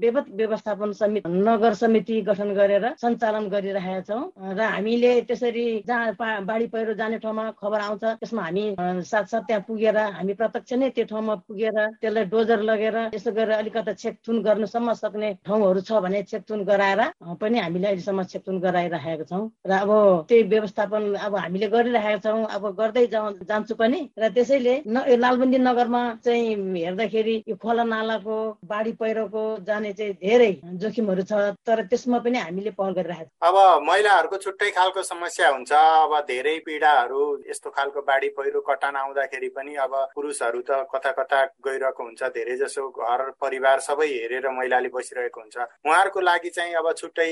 बेपत 0.00 0.26
व्यवस्थापन 0.40 0.92
समिति 0.94 1.28
नगर 1.28 1.74
समिति 1.74 2.20
गठन 2.22 2.54
गरेर 2.54 2.84
सञ्चालन 3.02 3.48
गरिरहेका 3.50 4.00
छौँ। 4.08 4.22
र 4.54 4.60
हामीले 4.60 5.10
त्यसरी 5.28 5.66
जहाँ 5.86 6.44
बाढी 6.46 6.66
पहिरो 6.70 6.94
जाने 6.94 7.18
ठाउँमा 7.18 7.50
खबर 7.60 7.80
आउँछ 7.80 8.04
त्यसमा 8.20 8.42
हामी 8.42 8.64
साथसाथ 9.02 9.42
त्यहाँ 9.42 9.64
पुगेर 9.68 9.96
हामी 9.98 10.34
प्रत्यक्ष 10.34 10.72
नै 10.72 10.90
त्यो 10.94 11.04
ठाउँमा 11.10 11.34
पुगेर 11.48 11.76
त्यसलाई 12.00 12.24
डोजर 12.30 12.60
लगेर 12.62 12.96
यसो 13.14 13.30
गरेर 13.32 13.58
अलिकति 13.58 13.94
छेकथुन 13.94 14.42
गर्नुसम्म 14.42 14.92
सक्ने 14.94 15.32
ठाउँहरू 15.46 15.80
छ 15.80 15.92
भने 16.04 16.22
छेकथुन 16.30 16.64
गराएर 16.64 17.00
पनि 17.40 17.58
हामीले 17.58 17.86
अहिलेसम्म 17.88 18.22
छेकथुन 18.24 18.60
गराइरहेका 18.60 19.24
छौँ। 19.30 19.44
र 19.66 19.72
अब 19.72 19.90
त्यही 20.28 20.42
व्यवस्थापन 20.54 21.02
अब 21.26 21.36
हामीले 21.36 21.68
गरिरहेका 21.68 22.18
छौँ 22.24 22.44
अब 22.46 22.64
गर्दै 22.78 23.06
जान्छु 23.06 23.74
पनि। 23.74 24.00
र 24.18 24.28
त्यसैले 24.60 25.16
लालबन्दी 25.16 25.58
नगरमा 25.58 26.02
चाहिँ 26.24 26.56
हेर्दाखेरि 26.76 27.36
यो 27.48 27.56
खोला 27.56 27.84
नालाको 27.84 28.36
बाढी 28.64 28.92
पहिरोको 29.00 29.42
जाने 29.66 29.92
चाहिँ 29.92 30.12
धेरै 30.14 30.52
जोखिमहरू 30.76 31.22
छ 31.22 31.32
तर 31.66 31.82
त्यसमा 31.90 32.18
पनि 32.20 32.38
हामीले 32.38 32.70
पहल 32.76 32.92
गरिरहेको 32.92 33.46
अब 33.48 33.56
महिलाहरूको 33.86 34.36
छुट्टै 34.36 34.70
खालको 34.70 35.02
समस्या 35.02 35.48
हुन्छ 35.48 35.72
अब 35.72 36.12
धेरै 36.28 36.56
पीडाहरू 36.66 37.22
यस्तो 37.50 37.70
खालको 37.70 38.00
बाढी 38.02 38.28
पहिरो 38.36 38.60
कटान 38.60 38.96
आउँदाखेरि 38.96 39.48
पनि 39.56 39.74
अब 39.80 39.94
पुरुषहरू 40.14 40.60
त 40.68 40.84
कता 40.92 41.10
कता 41.18 41.40
गइरहेको 41.66 42.04
हुन्छ 42.04 42.22
धेरै 42.36 42.56
जसो 42.56 42.88
घर 42.90 43.30
परिवार 43.40 43.80
सबै 43.80 44.08
हेरेर 44.08 44.48
महिलाले 44.50 44.88
बसिरहेको 44.94 45.40
हुन्छ। 45.40 45.56
उहाँहरूको 45.56 46.20
लागि 46.20 46.50
चाहिँ 46.50 46.74
अब 46.74 46.92
छुट्टै 46.94 47.30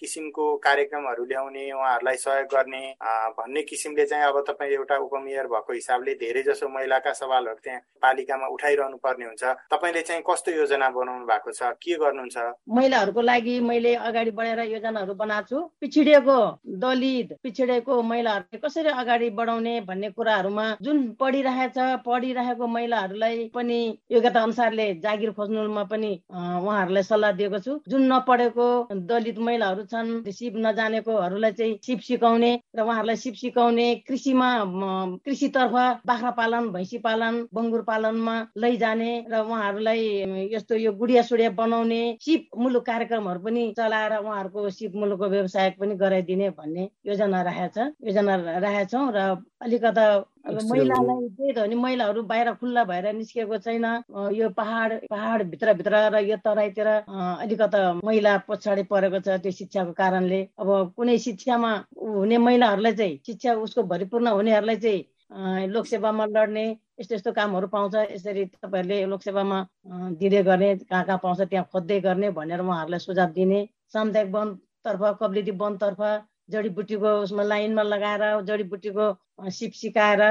किसिमको 0.00 0.44
कार्यक्रमहरू 0.64 1.24
ल्याउने 1.24 1.64
उहाँहरूलाई 1.72 2.16
सहयोग 2.24 2.48
गर्ने 2.54 2.82
भन्ने 3.38 3.62
किसिमले 3.70 4.06
चाहिँ 4.06 4.24
अब 4.24 4.40
तपाईँ 4.48 4.72
एउटा 4.72 4.96
उपमेयर 5.08 5.46
भएको 5.52 5.72
हिसाबले 5.72 6.14
धेरै 6.22 6.42
जसो 6.42 6.61
महिलाका 6.68 7.12
सवालहरू 7.12 7.60
त्यहाँ 7.64 7.80
पालिकामा 8.02 8.46
उठाइरहनु 8.54 8.96
पर्ने 9.04 9.24
हुन्छ। 9.24 9.44
तपाईँले 9.72 10.02
चाहिँ 10.02 10.22
कस्तो 10.26 10.50
योजना 10.52 10.88
बनाउनु 10.90 11.26
भएको 11.26 11.50
छ? 11.52 11.62
के 11.82 11.94
गर्नुहुन्छ? 11.98 12.36
महिलाहरूको 12.68 13.20
लागि 13.22 13.58
मैले 13.60 13.94
अगाडि 13.94 14.30
बढेर 14.30 14.60
योजनाहरू 14.72 15.14
बनाएको 15.14 15.48
छु। 15.48 15.58
पिछडिएको 15.80 16.38
दलित 16.82 17.28
पिछडिएको 17.42 18.02
महिलाहरूले 18.02 18.58
कसरी 18.58 18.90
अगाडि 19.02 19.30
बढाउने 19.38 19.80
भन्ने 19.88 20.10
कुराहरूमा 20.10 20.66
जुन 20.82 20.98
पढिरहेछ 21.20 21.78
पढिरहेको 22.06 22.66
महिलाहरूलाई 22.66 23.50
पनि 23.54 23.78
योग्यता 24.12 24.42
अनुसारले 24.42 24.86
जागिर 25.02 25.30
खोज्नुमा 25.32 25.84
पनि 25.92 26.12
उहाँहरूलाई 26.30 27.02
सल्लाह 27.02 27.32
दिएको 27.32 27.58
छु। 27.58 27.78
जुन 27.88 28.12
नपढेको 28.12 28.68
दलित 28.92 29.38
महिलाहरू 29.38 29.82
छन् 29.92 30.10
सिप 30.32 30.54
नजानेकोहरूलाई 30.66 31.52
चाहिँ 31.52 31.78
सिप 31.82 32.00
सिकाउने 32.00 32.52
र 32.76 32.80
उहाँहरूलाई 32.82 33.16
सिप 33.16 33.34
सिकाउने 33.34 33.88
कृषिमा 34.08 34.48
कृषितर्फ 35.24 35.74
बाख्रा 36.06 36.30
भैँसी 36.52 36.98
पालन 36.98 37.48
बङ्गुर 37.54 37.82
पालनमा 37.82 38.36
लैजाने 38.56 39.10
र 39.32 39.40
उहाँहरूलाई 39.40 40.48
यस्तो 40.54 40.74
यो 40.76 40.92
गुडिया 40.92 41.22
सुडिया 41.22 41.50
बनाउने 41.50 42.00
सिप 42.20 42.48
मुलुक 42.58 42.86
कार्यक्रमहरू 42.86 43.40
पनि 43.40 43.72
चलाएर 43.76 44.16
उहाँहरूको 44.18 44.70
सिप 44.70 44.92
मुलुकको 44.96 45.28
व्यवसाय 45.28 45.70
पनि 45.80 45.94
गराइदिने 45.96 46.50
भन्ने 46.50 46.88
योजना 47.06 47.42
राखेको 47.42 47.68
छ 47.74 48.08
योजना 48.08 48.36
राखेका 48.36 48.84
छौँ 48.84 49.10
र 49.14 49.18
अलिकता 49.62 50.04
महिलालाई 50.42 51.28
त्यही 51.38 51.52
त 51.54 51.58
हो 51.58 51.66
नि 51.66 51.74
महिलाहरू 51.78 52.22
बाहिर 52.26 52.52
खुल्ला 52.58 52.82
भएर 52.84 53.12
निस्किएको 53.14 53.58
छैन। 53.62 53.84
यो 54.34 54.48
पहाड 54.50 54.92
पहाड 55.10 55.42
भित्रभित्र 55.50 55.94
र 56.10 56.18
यो 56.26 56.36
तराईतिर 56.42 56.86
अलिकता 56.86 58.02
महिला 58.02 58.36
पछाडि 58.50 58.82
परेको 58.90 59.20
छ 59.22 59.38
त्यो 59.38 59.52
शिक्षाको 59.54 59.92
कारणले। 59.94 60.40
अब 60.58 60.92
कुनै 60.96 61.18
शिक्षामा 61.18 61.72
हुने 61.94 62.38
महिलाहरूलाई 62.38 62.92
चाहिँ 62.92 63.18
शिक्षा 63.26 63.54
उसको 63.54 63.82
भरिपूर्ण 63.86 64.26
हुनेहरूलाई 64.34 64.76
चाहिँ 64.76 65.04
लोकसेवामा 65.74 66.24
लड्ने 66.26 66.64
यस्तो 67.00 67.14
यस्तो 67.14 67.32
कामहरू 67.32 67.66
पाउँछ। 67.74 67.94
यसरी 68.12 68.44
तपाईँहरूले 68.62 69.04
लोकसेवामा 69.12 69.58
दिँदै 70.20 70.42
गर्ने 70.42 70.68
कहाँ 70.90 71.04
कहाँ 71.04 71.18
पाउँछ 71.22 71.40
त्यहाँ 71.50 71.66
खोज्दै 71.72 72.00
गर्ने 72.00 72.30
भनेर 72.36 72.60
उहाँहरूलाई 72.60 73.00
सुझाव 73.00 73.30
दिने। 73.32 73.60
सामुदायिक 73.92 74.30
वनतर्फ 74.34 75.02
कब्लिटी 75.20 75.50
वनतर्फ 75.62 76.00
जडीबुटीको 76.52 77.10
उसमा 77.22 77.42
लाइनमा 77.42 77.82
लगाएर 77.82 78.22
जडीबुटीको 78.44 79.06
सिप 79.50 79.72
सिकाएर 79.72 80.22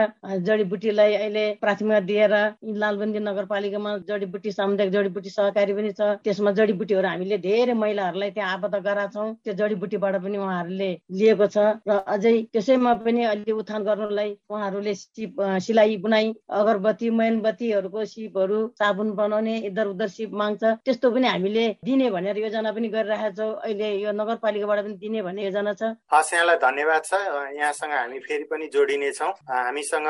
जडीबुटीलाई 0.48 1.14
अहिले 1.14 1.46
प्राथमिकता 1.62 2.00
दिएर 2.08 2.34
लालबन्दी 2.82 3.20
नगरपालिकामा 3.20 3.92
जडीबुटी 4.10 4.52
सामुदायिक 4.52 4.92
जडीबुटी 4.94 5.30
सहकारी 5.30 5.74
पनि 5.74 5.92
छ। 5.92 6.02
त्यसमा 6.24 6.52
जडीबुटीहरू 6.60 7.08
हामीले 7.08 7.38
धेरै 7.38 7.74
महिलाहरूलाई 7.74 8.32
त्यहाँ 8.32 8.54
आबद्ध 8.54 8.76
गराएको 8.76 9.12
छौँ। 9.14 9.34
त्यो 9.44 9.54
जडीबुटीबाट 9.62 10.16
पनि 10.24 10.38
उहाँहरूले 10.38 10.92
लिएको 11.12 11.48
छ 11.48 11.58
र 11.88 11.92
अझै 12.08 12.34
त्यसैमा 12.54 12.94
पनि 13.02 13.24
अलि 13.34 13.52
उत्थान 13.52 13.84
गर्नुलाई 13.84 14.30
उहाँहरूले 14.50 14.94
सिप 14.96 15.42
सिलाइ 15.66 15.98
बुनाइ 16.04 16.26
अगरबत्ती 16.62 17.10
मैनबत्तीहरूको 17.10 18.06
सिपहरू 18.06 18.60
साबुन 18.80 19.12
बनाउने 19.16 19.56
इधर 19.70 19.88
उधर 19.88 20.08
सिप 20.08 20.32
माग्छ। 20.42 20.64
त्यस्तो 20.86 21.12
पनि 21.12 21.28
हामीले 21.28 21.66
दिने 21.86 22.10
भनेर 22.12 22.38
योजना 22.38 22.72
पनि 22.72 22.88
गरिरहेका 22.96 23.30
छौँ। 23.38 23.52
अहिले 23.66 23.90
यो 24.04 24.12
नगरपालिकाबाट 24.12 24.80
पनि 24.86 24.96
दिने 25.02 25.22
भन्ने 25.22 25.42
योजना 25.46 25.74
छ। 25.74 25.84
हस् 26.14 26.34
यहाँलाई 26.34 26.58
धन्यवाद 26.62 27.02
छ। 27.06 27.14
यहाँसँग 27.58 27.92
हामी 27.92 28.20
फेरि 28.22 28.44
पनि 28.52 28.68
जोडिने 28.74 29.01
दिनेछौँ 29.02 29.30
हामीसँग 29.50 30.08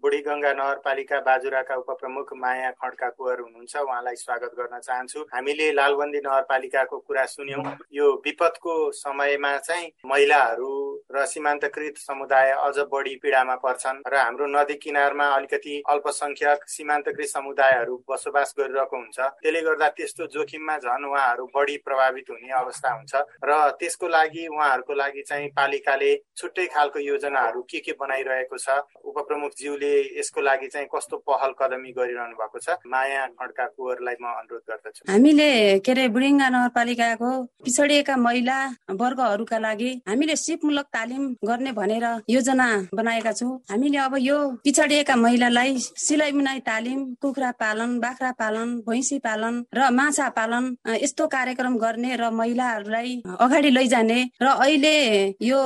बुढीगङ्गा 0.00 0.52
नगरपालिका 0.56 1.18
बाजुराका 1.20 1.74
उपप्रमुख 1.76 2.32
माया 2.34 2.70
खड्का 2.80 3.08
कुवर 3.12 3.40
हुनुहुन्छ। 3.40 3.76
उहाँलाई 3.76 4.16
स्वागत 4.16 4.52
गर्न 4.56 4.78
चाहन्छु। 4.80 5.20
हामीले 5.34 5.66
लालबन्दी 5.72 6.20
नगरपालिकाको 6.24 6.98
कुरा 6.98 7.24
सुन्यौँ। 7.28 7.64
यो 7.92 8.06
विपदको 8.24 8.74
समयमा 8.96 9.56
चाहिँ 9.58 9.92
महिलाहरू 10.08 10.70
र 11.12 11.26
सीमान्तकृत 11.26 11.96
समुदाय 11.98 12.50
अझ 12.56 12.78
बढी 12.88 13.14
पीडामा 13.22 13.54
पर्छन् 13.60 14.00
र 14.08 14.16
हाम्रो 14.16 14.46
नदी 14.48 14.74
किनारमा 14.80 15.26
अलिकति 15.36 15.82
अल्पसंख्यक 15.92 16.64
सीमान्तकृत 16.66 17.28
समुदायहरू 17.28 17.96
बसोबास 18.08 18.54
गरिरहेको 18.58 18.96
हुन्छ। 18.96 19.18
त्यसले 19.20 19.60
गर्दा 19.60 19.88
त्यस्तो 19.92 20.26
जोखिममा 20.32 20.76
झन् 20.78 21.04
उहाँहरू 21.04 21.44
बढी 21.54 21.76
प्रभावित 21.84 22.30
हुने 22.30 22.50
अवस्था 22.62 22.96
हुन्छ। 22.96 23.14
र 23.44 23.60
त्यसको 23.76 24.08
लागि 24.08 24.46
उहाँहरूको 24.48 24.94
लागि 24.94 25.22
चाहिँ 25.22 25.48
पालिकाले 25.52 26.10
छुट्टै 26.36 26.66
खालको 26.74 26.98
योजनाहरू 27.02 27.62
के 27.62 27.78
के 27.78 27.92
बनाइरहेको 28.12 28.56
छ। 28.58 28.68
उपप्रमुखज्यूले 29.04 29.92
यसको 30.18 30.40
लागि 30.40 30.66
चाहिँ 30.68 30.88
कस्तो 30.94 31.16
पहल 31.24 31.52
कदमी 31.60 31.90
गरिरहनु 31.96 32.36
भएको 32.36 32.58
छ? 32.58 32.76
माया 32.84 33.26
खड्का 33.40 33.66
कुवरलाई 33.76 34.16
म 34.20 34.24
अनुरोध 34.40 34.62
गर्दछु। 34.68 35.12
हामीले 35.12 35.80
के 35.80 35.90
अरे 35.92 36.08
बुढिङ्गा 36.08 36.48
नगरपालिकाको 36.48 37.30
पिछडिएका 37.64 38.16
महिला 38.16 38.58
वर्गहरूका 38.92 39.58
लागि 39.58 39.90
हामीले 40.08 40.36
सिपमूलक 40.36 40.86
तालिम 40.92 41.22
गर्ने 41.44 41.72
भनेर 41.72 42.06
योजना 42.28 42.68
बनाएका 42.92 43.32
छौँ। 43.32 43.52
हामीले 43.70 43.98
अब 43.98 44.14
यो 44.20 44.38
पिछडिएका 44.64 45.16
महिलालाई 45.16 45.78
सिलाइ 45.78 46.32
बुनाइ 46.32 46.60
तालिम 46.68 47.00
कुखुरा 47.22 47.50
पालन 47.56 47.98
बाख्रा 48.00 48.30
पालन 48.36 48.68
भैँसी 48.88 49.18
पालन 49.24 49.64
र 49.74 49.90
माछा 49.90 50.28
पालन 50.36 50.64
यस्तो 51.00 51.26
कार्यक्रम 51.26 51.76
गर्ने 51.78 52.16
र 52.16 52.30
महिलाहरूलाई 52.30 53.22
अगाडि 53.40 53.70
लैजाने 53.70 54.20
र 54.42 54.46
अहिले 54.46 54.96
यो 55.42 55.60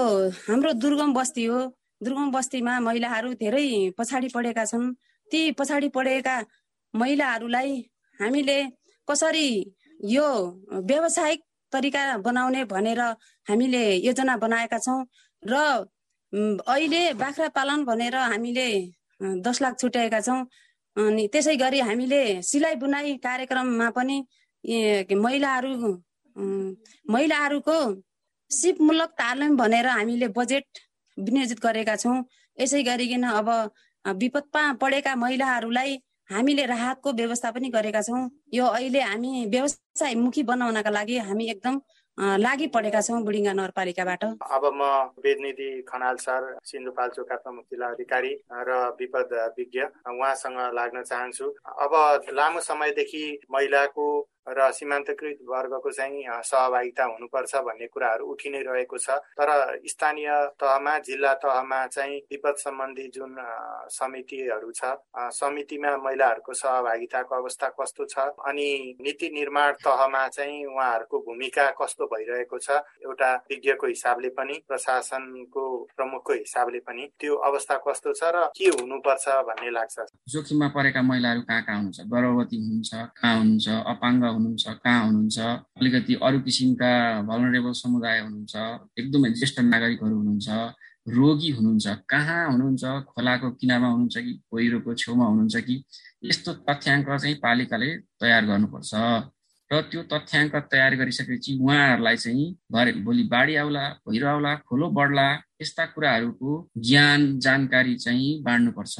हाम्रो 0.47 0.73
दुर्गम 0.73 1.12
बस्ती 1.15 1.45
हो। 1.45 1.61
दुर्गम 2.00 2.31
बस्तीमा 2.31 2.79
महिलाहरू 2.81 3.33
धेरै 3.41 3.67
पछाडि 3.99 4.29
पढेका 4.35 4.65
छन्। 4.65 4.93
ती 5.31 5.41
पछाडि 5.59 5.88
पढेका 5.97 6.37
महिलाहरूलाई 6.95 7.71
हामीले 8.19 8.59
कसरी 9.09 9.49
यो 10.12 10.26
व्यावसायिक 10.88 11.41
तरिका 11.73 12.03
बनाउने 12.26 12.65
भनेर 12.73 13.00
हामीले 13.49 13.83
योजना 14.07 14.37
बनाएका 14.45 14.79
छौँ 14.79 15.00
र 15.43 15.55
अहिले 16.69 17.03
बाख्रा 17.15 17.49
पालन 17.57 17.85
भनेर 17.85 18.15
हामीले 18.15 18.69
दस 19.45 19.62
लाख 19.62 19.79
छुट्याएका 19.81 20.21
छौँ। 20.21 20.41
अनि 20.97 21.26
त्यसै 21.33 21.57
गरी 21.57 21.81
हामीले 21.81 22.23
सिलाइ 22.43 22.75
बुनाइ 22.76 23.17
कार्यक्रममा 23.25 23.88
पनि 23.97 24.17
महिलाहरू 25.17 25.73
महिलाहरूको 27.15 27.79
सिपमूलक 28.50 29.11
तालिम 29.21 29.57
भनेर 29.57 29.87
हामीले 29.88 30.29
बजेट 30.37 30.67
विनियोजित 31.18 31.61
गरेका 31.61 31.96
छौँ। 31.96 32.16
यसै 32.58 32.82
गरिकन 32.82 33.25
अब 33.32 33.49
विपदमा 34.04 34.62
पढेका 34.80 35.14
महिलाहरूलाई 35.16 35.99
हामीले 36.30 36.64
राहतको 36.66 37.12
व्यवस्था 37.12 37.50
पनि 37.50 37.68
गरेका 37.70 38.02
छौँ। 38.02 38.23
यो 38.54 38.64
अहिले 38.68 39.00
हामी 39.02 39.46
व्यवसायमुखी 39.50 40.42
बनाउनका 40.42 40.90
लागि 40.90 41.18
हामी 41.28 41.49
एकदम 41.50 41.80
लागि 42.18 42.66
परेका 42.75 43.00
छौँ 43.00 43.20
बुढिङ्गा 43.25 43.52
नगरपालिकाबाट। 43.52 44.23
अब 44.25 44.64
म 44.75 44.82
वेदनिधि 45.20 45.70
खनाल 45.88 46.16
सर 46.16 46.42
सिन्धुपाल्चोकका 46.64 47.37
प्रमुख 47.37 47.64
जिल्ला 47.70 47.88
अधिकारी 47.88 48.32
र 48.50 48.70
विपद 49.00 49.30
विज्ञ 49.58 49.80
उहाँसँग 50.08 50.58
लाग्न 50.75 51.02
चाहन्छु। 51.02 51.46
अब 51.85 51.92
लामो 52.32 52.61
समयदेखि 52.61 53.25
महिलाको 53.52 54.06
र 54.49 54.71
सीमान्तकृत 54.73 55.38
वर्गको 55.49 55.91
चाहिँ 55.91 56.23
सहभागिता 56.45 57.05
हुनुपर्छ 57.05 57.57
भन्ने 57.67 57.87
कुराहरू 57.87 58.26
उठि 58.33 58.50
नै 58.50 58.62
रहेको 58.62 58.99
छ। 58.99 59.11
तर 59.38 59.50
स्थानीय 59.87 60.29
तहमा 60.61 60.99
जिल्ला 61.07 61.33
तहमा 61.43 61.87
चाहिँ 61.87 62.19
विपद 62.33 62.57
सम्बन्धी 62.59 63.07
जुन 63.15 63.37
समितिहरू 63.91 64.71
छ 64.76 64.95
समितिमा 65.35 65.97
महिलाहरूको 65.97 66.53
सहभागिताको 66.55 67.35
अवस्था 67.35 67.69
कस्तो 67.81 68.05
छ? 68.05 68.19
अनि 68.47 68.97
नीति 69.00 69.31
निर्माण 69.35 69.73
तहमा 69.85 70.26
चाहिँ 70.29 70.65
उहाँहरूको 70.67 71.19
भूमिका 71.26 71.71
कस्तो 71.81 72.07
भइरहेको 72.07 72.59
छ? 72.59 72.71
एउटा 73.05 73.35
विज्ञको 73.50 73.87
हिसाबले 73.87 74.29
पनि 74.38 74.62
प्रशासनको 74.69 75.65
प्रमुखको 75.97 76.33
हिसाबले 76.33 76.79
पनि 76.87 77.09
त्यो 77.21 77.35
अवस्था 77.50 77.76
कस्तो 77.88 78.12
छ 78.12 78.31
र 78.35 78.47
के 78.57 78.69
हुनुपर्छ 78.79 79.29
भन्ने 79.49 79.71
लाग्छ? 79.71 79.97
जोखिममा 80.29 80.69
परेका 80.76 81.03
महिलाहरू 81.03 81.41
कहाँ 81.49 81.62
कहाँ 81.62 81.76
हुनुहुन्छ? 81.76 82.00
गर्भवती 82.15 82.57
हुनुहुन्छ 82.57 82.93
कहाँ 82.95 83.37
हुनुहुन्छ? 83.38 83.69
अपाङ्ग 83.93 84.25
हुनुहुन्छ 84.37 84.64
कहाँ 84.85 85.05
हुनुहुन्छ 85.07 85.38
अलिकति 85.81 86.14
अरू 86.23 86.38
किसिमका 86.40 86.90
भलनरेबल 87.28 87.73
समुदाय 87.83 88.19
हुनुहुन्छ 88.21 88.55
एकदमै 88.99 89.31
ज्येष्ठ 89.33 89.61
नागरिकहरू 89.66 90.16
हुनुहुन्छ 90.16 90.49
रोगी 91.09 91.50
हुनुहुन्छ 91.50 91.87
कहाँ 92.09 92.43
हुनुहुन्छ 92.50 92.85
खोलाको 93.11 93.50
किनारमा 93.61 93.88
हुनुहुन्छ 93.88 94.16
कि 94.19 94.33
पहिरोको 94.52 94.95
छेउमा 94.95 95.26
हुनुहुन्छ 95.26 95.57
कि 95.66 95.75
यस्तो 96.25 96.52
तथ्याङ्क 96.69 97.09
चाहिँ 97.14 97.35
पालिकाले 97.43 97.90
तयार 98.21 98.43
गर्नुपर्छ। 98.47 98.93
र 99.71 99.81
त्यो 99.90 100.02
तथ्याङ्क 100.12 100.55
तयार 100.73 100.95
गरिसकेपछि 100.97 101.59
उहाँहरूलाई 101.62 102.16
चाहिँ 102.16 102.47
भरे 102.73 102.93
भोलि 103.07 103.23
बाढी 103.35 103.55
आउला 103.62 103.85
पहिरो 104.07 104.26
आउला 104.28 104.55
खोलो 104.66 104.88
बढ्ला 104.99 105.26
यस्ता 105.61 105.85
कुराहरूको 105.95 106.51
ज्ञान 106.87 107.39
जानकारी 107.41 107.95
चाहिँ 107.97 108.43
बाँड्नुपर्छ। 108.43 108.97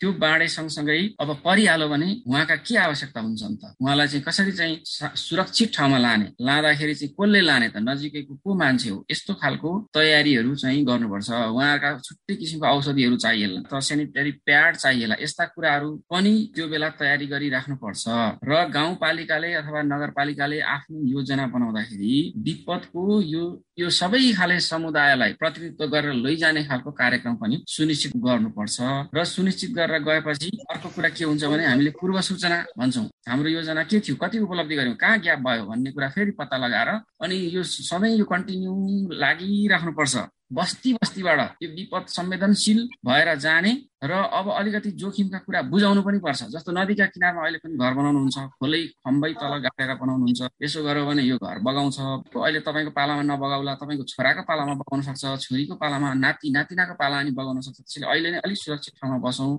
त्यो 0.00 0.12
बाँडे 0.22 0.48
सँगसँगै 0.48 0.98
अब 1.20 1.30
परिहाल्यो 1.44 1.88
भने 1.88 2.08
उहाँका 2.26 2.56
के 2.66 2.76
आवश्यकता 2.76 3.20
हुन्छ 3.20 3.42
त? 3.42 3.74
उहाँलाई 3.82 4.08
चाहिँ 4.08 4.24
कसरी 4.24 4.52
चाहिँ 4.52 4.74
सुरक्षित 4.84 5.68
ठाउँमा 5.76 5.98
लाने? 5.98 6.26
लाँदाखेरि 6.40 6.94
चाहिँ 6.94 7.12
कसले 7.12 7.40
लाने 7.40 7.68
त? 7.68 7.76
नजिकैको 7.88 8.34
को 8.44 8.54
मान्छे 8.54 8.90
हो? 8.90 9.04
यस्तो 9.10 9.34
खालको 9.34 9.70
तयारीहरू 9.94 10.54
चाहिँ 10.54 10.84
गर्नुपर्छ। 10.84 11.30
उहाँका 11.30 11.90
छुट्टै 12.06 12.34
किसिमको 12.40 12.66
औषधिहरू 12.66 13.16
चाहिएला 13.16 13.60
त 13.68 13.82
सेनिटरी 13.82 14.30
प्याड 14.46 14.76
चाहिएला 14.76 15.14
यस्ता 15.20 15.44
कुराहरू 15.52 15.90
पनि 16.10 16.32
त्यो 16.54 16.68
बेला 16.68 16.88
तयारी 17.00 17.26
गरिराख्नुपर्छ। 17.26 18.04
र 18.48 18.52
गाउँपालिकाले 18.72 19.52
अथवा 19.60 19.80
नगरपालिकाले 19.92 20.58
आफ्नो 20.74 20.98
योजना 21.14 21.46
बनाउँदाखेरि 21.52 22.12
विपदको 22.46 23.02
यो 23.22 23.44
यो 23.78 23.88
सबै 23.90 24.20
खाले 24.38 24.58
समुदायलाई 24.60 25.32
प्रतिनिधित्व 25.38 25.86
गरेर 25.98 26.14
लैजाने 26.24 26.64
खालको 26.64 26.90
कार्यक्रम 26.94 27.34
पनि 27.42 27.62
सुनिश्चित 27.66 28.16
गर्नुपर्छ 28.22 28.78
र 29.14 29.24
सुनिश्चित 29.26 29.70
गरेर 29.74 30.02
गएपछि 30.06 30.50
अर्को 30.70 30.88
कुरा 30.94 31.08
के 31.10 31.24
हुन्छ 31.24 31.44
भने 31.44 31.66
हामीले 31.66 31.90
पूर्व 31.98 32.20
सूचना 32.22 32.64
भन्छौँ। 32.78 33.06
हाम्रो 33.28 33.48
योजना 33.50 33.82
के 33.84 34.00
थियो? 34.00 34.16
कति 34.16 34.38
उपलब्धि 34.38 34.74
गऱ्यौँ? 34.76 34.96
कहाँ 34.96 35.18
ग्याप 35.20 35.38
भयो 35.42 35.64
भन्ने 35.66 35.90
कुरा 35.92 36.08
फेरि 36.14 36.30
पत्ता 36.38 36.56
लगाएर 36.56 36.88
अनि 37.24 37.36
यो 37.54 37.62
सधैँ 37.62 38.16
यो 38.16 38.24
कन्टिन्यू 38.24 38.72
लागिराख्नुपर्छ। 39.12 40.16
बस्ती 40.50 40.92
बस्तीबाट 40.94 41.40
यो 41.62 41.68
विपद 41.68 42.04
संवेदनशील 42.08 42.78
भएर 43.06 43.34
जाने 43.36 43.72
र 44.00 44.12
अब 44.32 44.48
अलिकति 44.50 44.90
जोखिमका 44.96 45.38
कुरा 45.44 45.60
बुझाउनु 45.68 46.02
पनि 46.02 46.18
पर्छ। 46.24 46.42
जस्तो 46.54 46.72
नदीका 46.72 47.06
किनारमा 47.12 47.40
अहिले 47.42 47.58
पनि 47.60 47.76
घर 47.76 47.92
बनाउनुहुन्छ 47.92 48.38
खोलै 48.56 48.82
खम्बै 49.04 49.32
तल 49.36 49.54
गाडेर 49.60 49.92
बनाउनुहुन्छ 50.00 50.40
यसो 50.64 50.78
गर्यो 50.84 51.04
भने 51.04 51.22
यो 51.22 51.36
घर 51.36 51.58
बगाउँछ। 51.60 51.98
अहिले 52.32 52.60
तपाईँको 52.64 52.92
पालामा 52.96 53.22
नबगाउला 53.28 53.74
तपाईँको 53.76 54.04
छोराको 54.08 54.42
पालामा 54.48 54.74
बगाउन 54.80 55.02
सक्छ 55.04 55.24
छोरीको 55.44 55.74
पालामा 55.76 56.08
नाति 56.24 56.46
नातिनाको 56.56 56.94
पाला 56.96 57.16
पनि 57.20 57.30
बगाउन 57.36 57.60
सक्छ। 57.60 57.78
त्यसैले 57.84 58.06
अहिले 58.08 58.28
नै 58.32 58.38
अलिक 58.46 58.56
सुरक्षित 58.56 58.94
ठाउँमा 58.96 59.18
बसौँ 59.20 59.52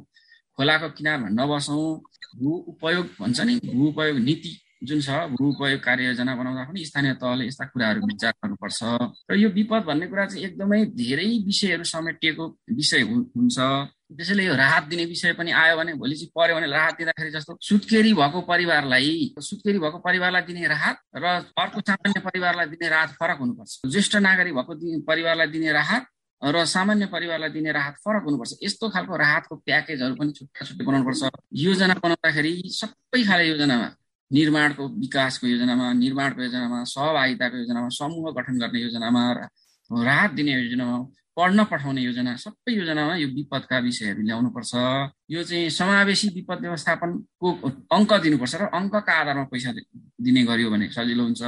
खोलाको 0.57 0.87
किनारमा 0.97 1.27
नबसौँ। 1.37 1.85
भू 2.39 2.49
उपयोग 2.71 3.05
भन्छ 3.21 3.39
नि 3.45 3.53
भू 3.61 3.87
उपयोग 3.93 4.17
नीति 4.25 4.51
जुन 4.81 5.01
छ 5.01 5.09
भू 5.35 5.43
उपयोग 5.51 5.79
कार्ययोजना 5.83 6.35
बनाउँदा 6.35 6.63
पनि 6.71 6.85
स्थानीय 6.85 7.13
तहले 7.19 7.45
यस्ता 7.47 7.65
कुराहरू 7.67 7.99
विचार 8.07 8.33
गर्नुपर्छ। 8.39 8.79
र 9.31 9.35
यो 9.35 9.49
विपद 9.51 9.83
भन्ने 9.83 10.07
कुरा 10.07 10.25
चाहिँ 10.25 10.43
एकदमै 10.45 10.79
धेरै 10.95 11.27
विषयहरू 11.43 11.83
समेटिएको 11.83 12.45
विषय 12.71 13.01
हुन्छ। 13.35 13.57
त्यसैले 14.09 14.43
यो 14.45 14.55
राहत 14.55 14.83
दिने 14.89 15.05
विषय 15.05 15.33
पनि 15.35 15.51
आयो 15.51 15.75
भने 15.77 15.93
भोलि 15.99 16.15
चाहिँ 16.15 16.31
पर्यो 16.31 16.55
भने 16.55 16.67
राहत 16.71 16.95
दिँदाखेरि 16.97 17.31
जस्तो 17.31 17.57
सुत्केरी 17.61 18.13
भएको 18.15 18.39
परिवारलाई 18.47 19.35
सुत्केरी 19.35 19.79
भएको 19.79 19.99
परिवारलाई 19.99 20.41
दिने 20.47 20.67
राहत 20.67 20.97
र 21.15 21.25
अर्को 21.59 21.79
सामान्य 21.83 22.19
परिवारलाई 22.23 22.67
दिने 22.73 22.87
राहत 22.89 23.09
फरक 23.19 23.37
हुनुपर्छ। 23.39 23.91
ज्येष्ठ 23.91 24.15
नागरिक 24.23 24.53
भएको 24.55 24.73
परिवारलाई 25.03 25.47
दिने 25.51 25.71
राहत 25.75 26.03
र 26.41 26.65
सामान्य 26.65 27.05
परिवारलाई 27.11 27.49
दिने 27.51 27.71
राहत 27.75 27.95
फरक 27.99 28.23
हुनुपर्छ। 28.25 28.63
यस्तो 28.63 28.89
खालको 28.89 29.15
राहतको 29.17 29.55
प्याकेजहरू 29.67 30.15
पनि 30.15 30.31
छुट्टा 30.31 30.65
छुट्टै 30.65 30.85
बनाउनुपर्छ। 30.87 31.21
योजना 31.67 31.93
बनाउँदाखेरि 31.99 32.51
सबै 32.71 33.23
खाले 33.27 33.43
योजनामा 33.51 33.87
निर्माणको 34.31 34.83
विकासको 35.03 35.47
योजनामा 35.47 35.91
निर्माणको 35.93 36.41
योजनामा 36.43 36.83
सहभागिताको 36.93 37.57
योजनामा 37.57 37.89
समूह 37.99 38.31
गठन 38.37 38.55
गर्ने 38.61 38.79
योजनामा 38.79 39.23
राहत 39.89 40.31
दिने 40.37 40.51
योजनामा 40.51 40.97
पढ्न 41.37 41.63
पठाउने 41.71 42.01
योजना 42.01 42.35
सबै 42.35 42.71
योजनामा 42.73 43.15
यो 43.15 43.27
विपदका 43.31 43.77
विषयहरू 43.87 44.21
ल्याउनुपर्छ। 44.27 44.73
यो 45.31 45.43
चाहिँ 45.49 45.69
समावेशी 45.71 46.27
विपद 46.35 46.59
व्यवस्थापनको 46.67 47.47
अङ्क 47.95 48.11
दिनुपर्छ 48.23 48.55
र 48.61 48.63
अङ्कका 48.79 49.13
आधारमा 49.21 49.43
पैसा 49.47 49.71
दिने 50.25 50.41
गरियो 50.49 50.69
भने 50.73 50.87
सजिलो 50.91 51.23
हुन्छ। 51.23 51.41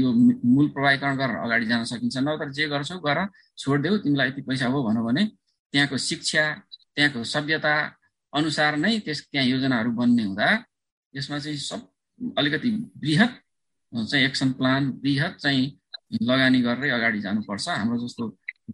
यो 0.00 0.08
मूल 0.54 0.66
प्रभावीकरण 0.76 1.14
गरेर 1.16 1.36
अगाडि 1.44 1.66
जान 1.66 1.84
सकिन्छ। 1.88 2.16
नत्र 2.28 2.48
जे 2.52 2.64
गर्छौ 2.68 2.98
गर 3.00 3.18
छोडिदेऊ 3.58 3.96
तिमीलाई 4.04 4.28
यति 4.28 4.42
पैसा 4.44 4.66
हो 4.68 4.78
भनौँ 4.88 5.04
भने 5.08 5.24
त्यहाँको 5.72 5.96
शिक्षा 5.96 6.44
त्यहाँको 6.94 7.24
सभ्यता 7.24 7.74
अनुसार 8.32 8.76
नै 8.76 8.92
त्यस 9.06 9.18
त्यहाँ 9.32 9.46
योजनाहरू 9.46 9.90
बन्ने 9.98 10.24
हुँदा 10.28 10.48
यसमा 11.18 11.38
चाहिँ 11.38 11.58
सब 11.58 11.80
अलिकति 12.38 12.70
बृहत 13.02 13.32
चाहिँ 13.92 14.24
एक्सन 14.24 14.52
प्लान 14.58 14.90
बृहत 15.02 15.36
चाहिँ 15.42 15.64
लगानी 16.22 16.60
गरेरै 16.60 16.90
अगाडि 16.90 17.20
जानुपर्छ। 17.20 17.68
हाम्रो 17.68 17.98
जस्तो 18.04 18.24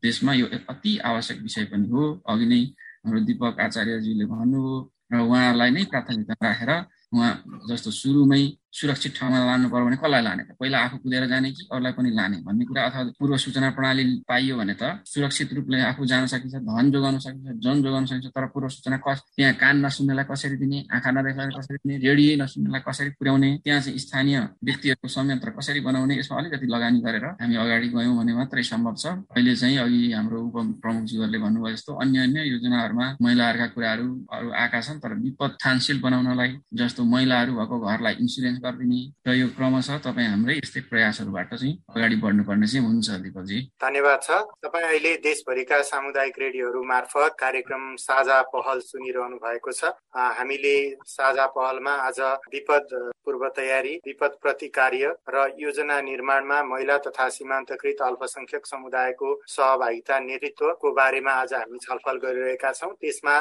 देशमा 0.03 0.33
यो 0.35 0.47
अति 0.69 0.93
आवश्यक 1.11 1.39
विषय 1.43 1.65
पनि 1.73 1.89
हो। 1.89 2.03
अघि 2.29 2.47
नै 2.47 2.61
हाम्रो 3.05 3.21
दिपक 3.29 3.61
आचार्यजीले 3.61 4.25
भन्नुभयो 4.27 4.79
र 5.13 5.21
उहाँलाई 5.21 5.71
नै 5.71 5.85
प्राथमिकता 5.93 6.35
राखेर 6.43 6.71
उहाँ 7.15 7.33
जस्तो 7.71 7.91
सुरुमै 7.91 8.43
सुरक्षित 8.75 9.13
ठाउँमा 9.19 9.39
लानु 9.47 9.69
पर्यो 9.71 9.85
भने 9.87 9.97
कसलाई 10.03 10.23
लाने 10.27 10.43
त? 10.45 10.51
पहिला 10.61 10.79
आफू 10.85 10.97
कुदेर 11.03 11.27
जाने 11.31 11.51
कि 11.55 11.63
अरूलाई 11.73 11.93
पनि 11.95 12.11
लाने 12.19 12.37
भन्ने 12.47 12.65
कुरा 12.67 12.83
अथवा 12.89 13.03
पूर्व 13.19 13.37
सूचना 13.45 13.71
प्रणाली 13.77 14.05
पाइयो 14.29 14.55
भने 14.59 14.75
त 14.75 14.85
सुरक्षित 15.07 15.53
रूपले 15.55 15.81
आफू 15.91 16.03
जान 16.11 16.27
सकिन्छ 16.27 16.55
धन 16.67 16.91
जोगाउन 16.91 17.19
सकिन्छ 17.25 17.63
जन 17.65 17.83
जोगाउन 17.83 18.07
सकिन्छ 18.11 18.27
तर 18.35 18.47
पूर्व 18.55 18.69
सूचना 18.75 18.97
कस 19.07 19.19
त्यहाँ 19.37 19.55
कान 19.63 19.85
नसुन्नेलाई 19.87 20.25
कसरी 20.31 20.57
दिने 20.59 20.79
आँखा 20.91 21.11
नदेख्नेलाई 21.15 21.55
कसरी 21.59 21.77
दिने 21.83 21.95
रेडियो 22.03 22.43
नसुन्नेलाई 22.43 22.83
कसरी 22.89 23.11
पुर्याउने 23.19 23.51
त्यहाँ 23.65 23.81
चाहिँ 23.81 23.99
स्थानीय 24.05 24.39
व्यक्तिहरूको 24.67 25.09
संयन्त्र 25.17 25.51
कसरी 25.59 25.81
बनाउने 25.87 26.19
यसमा 26.19 26.39
अलिकति 26.41 26.67
लगानी 26.75 26.99
गरेर 27.07 27.25
हामी 27.41 27.55
अगाडि 27.65 27.89
गयौँ 27.95 28.17
भने 28.19 28.33
मात्रै 28.35 28.63
सम्भव 28.73 28.95
छ। 28.99 29.07
अहिले 29.31 29.55
चाहिँ 29.55 29.79
अघि 29.87 30.03
हाम्रो 30.13 30.39
उप 30.51 30.57
प्रमुखज्यूहरूले 30.83 31.39
भन्नुभयो 31.45 31.75
जस्तो 31.77 31.93
अन्य 32.03 32.19
अन्य 32.27 32.41
योजनाहरूमा 32.51 33.07
महिलाहरूका 33.23 33.67
कुराहरू 33.75 34.07
अरू 34.35 34.49
आएका 34.51 34.81
छन् 34.81 34.99
तर 35.05 35.15
विपद 35.23 35.57
थानशील 35.63 36.01
बनाउनलाई 36.03 36.51
जस्तो 36.75 37.05
महिलाहरू 37.15 37.53
भएको 37.55 37.77
घरलाई 37.81 38.15
इन्सुरेन्स 38.25 38.63
गरिदिने 38.65 39.01
र 39.27 39.35
यो 39.35 39.47
क्रमशः 39.57 39.99
तपाईँ 40.05 40.29
हाम्रै 40.29 40.57
यस्तै 40.57 40.81
प्रयासहरूबाट 40.91 41.55
चाहिँ 41.55 41.75
अगाडि 41.95 42.17
बढ्नुपर्ने 42.25 42.67
चाहिँ 42.67 42.87
हुन्छ 42.87 43.09
दिपकजी। 43.25 43.59
धन्यवाद 43.81 44.21
छ। 44.23 44.31
तपाईँ 44.65 44.87
अहिले 44.87 45.13
देशभरिका 45.25 45.81
सामुदायिक 45.85 46.39
रेडियोहरू 46.39 46.83
मार्फत 46.85 47.37
कार्यक्रम 47.41 47.85
साझा 48.01 48.41
पहल 48.55 48.79
सुनिरहनु 48.83 49.37
भएको 49.45 49.73
छ। 49.73 49.93
हामीले 50.15 50.77
साझा 51.09 51.47
पहलमा 51.57 51.93
आज 52.09 52.21
विपद 52.55 52.87
पूर्व 53.25 53.43
तयारी 53.57 53.95
विपद 54.07 54.33
प्रति 54.43 54.69
कार्य 54.69 55.15
र 55.29 55.37
योजना 55.59 56.01
निर्माणमा 56.01 56.63
महिला 56.65 56.97
तथा 57.07 57.29
सीमान्तकृत 57.31 58.01
अल्पसंख्यक 58.05 58.67
समुदायको 58.67 59.29
सहभागिता 59.49 60.19
नेतृत्वको 60.21 60.93
बारेमा 60.95 61.33
आज 61.43 61.55
हामी 61.55 61.79
छलफल 61.83 62.17
गरिरहेका 62.25 62.73
छौँ। 62.73 62.93
त्यसमा 63.01 63.37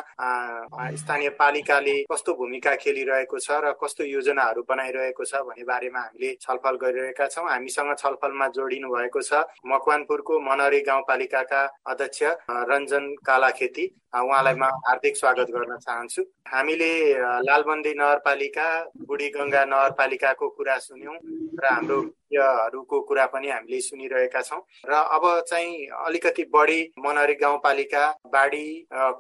स्थानीय 0.98 1.30
पालिकाले 1.36 1.96
कस्तो 2.12 2.32
भूमिका 2.34 2.76
खेलिरहेको 2.84 3.38
छ 3.40 3.60
र 3.60 3.72
कस्तो 3.84 4.04
योजनाहरू 4.06 4.62
बनाइरहेको 4.64 5.13
छ 5.22 5.46
भन्ने 5.46 5.64
बारेमा 5.64 6.00
हामीले 6.00 6.30
छलफल 6.42 6.76
गरिरहेका 6.82 7.28
छौँ। 7.30 7.46
हामीसँग 7.46 7.94
छलफलमा 8.02 8.48
जोडिनु 8.58 8.90
भएको 8.90 9.22
छ 9.22 9.46
मकवानपुरको 9.70 10.40
मनहरी 10.42 10.82
गाउँपालिकाका 10.90 11.62
अध्यक्ष 11.86 12.22
रञ्जन 12.72 13.06
कालाखेती। 13.22 13.86
उहाँलाई 14.14 14.56
म 14.56 14.64
हार्दिक 14.88 15.16
स्वागत 15.18 15.48
गर्न 15.54 15.78
चाहन्छु। 15.78 16.22
हामीले 16.48 16.92
लालबन्दी 17.46 17.94
नगरपालिका 17.94 18.68
बुढी 19.08 19.30
गङ्गा 19.30 19.64
नगरपालिकाको 19.66 20.50
कुरा 20.58 20.78
सुन्यौँ 20.80 21.18
र 21.58 21.66
हाम्रो 21.66 21.98
हरूको 22.36 23.00
कुरा 23.02 23.26
पनि 23.28 23.50
हामीले 23.50 23.80
सुनिरहेका 23.82 24.42
छौँ। 24.42 24.62
र 24.84 24.94
अब 24.94 25.24
चाहिँ 25.48 25.88
अलिकति 26.06 26.44
बढी 26.54 26.82
मनहरी 27.00 27.34
गाउँपालिका 27.36 28.04
बाढी 28.28 28.68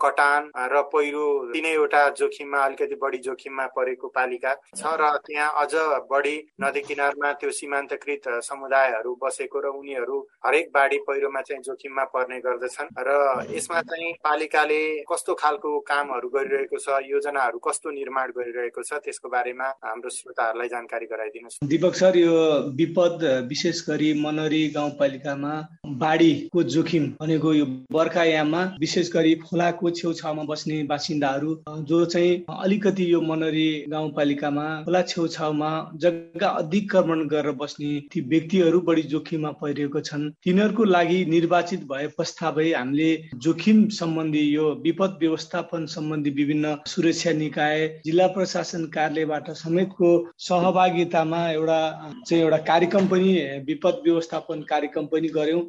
कटान 0.01 0.51
र 0.71 0.81
पहिरो 0.93 1.25
तिनैवटा 1.53 2.03
जोखिममा 2.17 2.59
अलिकति 2.65 2.95
बढी 3.01 3.17
जोखिममा 3.19 3.65
परेको 3.75 4.07
पालिका 4.09 4.53
छ 4.75 4.83
र 4.95 5.11
त्यहाँ 5.25 5.49
अझ 5.61 5.73
बढी 6.09 6.35
नदी 6.61 6.81
किनारमा 6.81 7.31
त्यो 7.33 7.51
सीमान्तकृत 7.53 8.27
समुदायहरू 8.43 9.15
बसेको 9.23 9.59
र 9.59 9.67
उनीहरू 9.73 10.19
हरेक 10.45 10.71
बाढी 10.73 10.97
पहिरोमा 11.07 11.41
चाहिँ 11.41 11.61
जोखिममा 11.63 12.03
पर्ने 12.13 12.39
गर्दछन्। 12.39 12.89
र 12.97 13.09
यसमा 13.51 13.81
चाहिँ 13.83 14.13
पालिकाले 14.23 14.81
कस्तो 15.11 15.33
खालको 15.33 15.79
कामहरू 15.83 16.29
गरिरहेको 16.29 16.77
छ 16.77 16.99
योजनाहरू 17.05 17.59
कस्तो 17.59 17.91
निर्माण 17.91 18.31
गरिरहेको 18.37 18.81
छ 18.83 18.99
त्यसको 19.03 19.29
बारेमा 19.29 19.67
हाम्रो 19.83 20.09
श्रोताहरूलाई 20.09 20.67
जानकारी 20.67 21.05
गराइदिनुहोस्। 21.05 21.59
दिपक 21.63 21.93
सर 21.95 22.17
यो 22.17 22.33
विपद 22.75 23.02
विशेष 23.47 23.81
गरी 23.89 24.13
मनरी 24.13 24.67
गाउँपालिकामा 24.67 25.53
बाढीको 25.85 26.63
जोखिम 26.63 27.05
भनेको 27.21 27.53
यो 27.53 27.65
बर्खायाममा 27.91 28.61
विशेष 28.79 29.11
गरी 29.11 29.35
खोलाको 29.35 29.89
छेउछाउमा 29.91 30.43
बस्ने 30.43 30.83
बासिन्दाहरू 30.83 31.57
जो 31.67 32.03
चाहिँ 32.05 32.43
अलिकति 32.49 33.13
यो 33.13 33.21
मनरी 33.21 33.85
गाउँपालिकामा 33.89 34.65
खोला 34.85 35.01
छेउछाउमा 35.01 35.91
जग्गा 35.95 36.47
अधिक्रमण 36.47 37.27
गरेर 37.27 37.51
बस्ने 37.51 37.99
ती 38.13 38.21
व्यक्तिहरू 38.21 38.81
बढी 38.81 39.01
जोखिममा 39.01 39.51
परिरहेको 39.51 39.99
छन्। 40.01 40.29
तिनीहरूको 40.43 40.83
लागि 40.83 41.25
निर्वाचित 41.25 41.83
भए 41.83 42.07
पश्चातै 42.17 42.71
हामीले 42.73 43.09
जोखिम 43.37 43.87
सम्बन्धी 43.89 44.43
यो 44.49 44.69
विपद 44.83 45.17
व्यवस्थापन 45.19 45.85
सम्बन्धी 45.85 46.29
विभिन्न 46.29 46.75
सुरक्षा 46.87 47.31
निकाय 47.31 47.87
जिल्ला 48.05 48.27
प्रशासन 48.27 48.85
कार्यालयबाट 48.85 49.51
समेतको 49.51 50.09
सहभागितामा 50.39 51.49
एउटा 51.51 51.79
चाहिँ 52.27 52.43
एउटा 52.43 52.57
कार्यक्रम 52.57 52.92
पनि 52.95 53.33
विपद 53.67 54.01
व्यवस्थापन 54.05 54.61
कार्यक्रम 54.61 55.05
पनि 55.05 55.27
गऱ्यौँ 55.27 55.61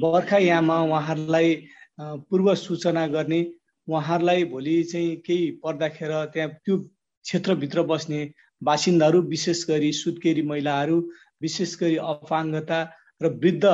बर्खायाममा 0.00 0.80
उहाँहरूलाई 0.82 1.54
पूर्व 1.98 2.54
सूचना 2.54 3.06
गर्ने 3.06 3.40
उहाँहरूलाई 3.88 4.44
भोलि 4.44 4.82
चाहिँ 4.82 5.16
केही 5.16 5.50
पर्दाखेर 5.64 6.12
त्यहाँ 6.24 6.50
त्यो 6.64 6.76
क्षेत्रभित्र 6.78 7.82
बस्ने 7.82 8.20
बासिन्दाहरू 8.62 9.20
विशेष 9.22 9.64
गरी 9.70 9.92
सुत्केरी 9.92 10.42
महिलाहरू 10.42 11.00
विशेष 11.42 11.76
गरी 11.80 11.96
अपाङ्गता 12.04 12.80
र 13.22 13.28
वृद्ध 13.34 13.64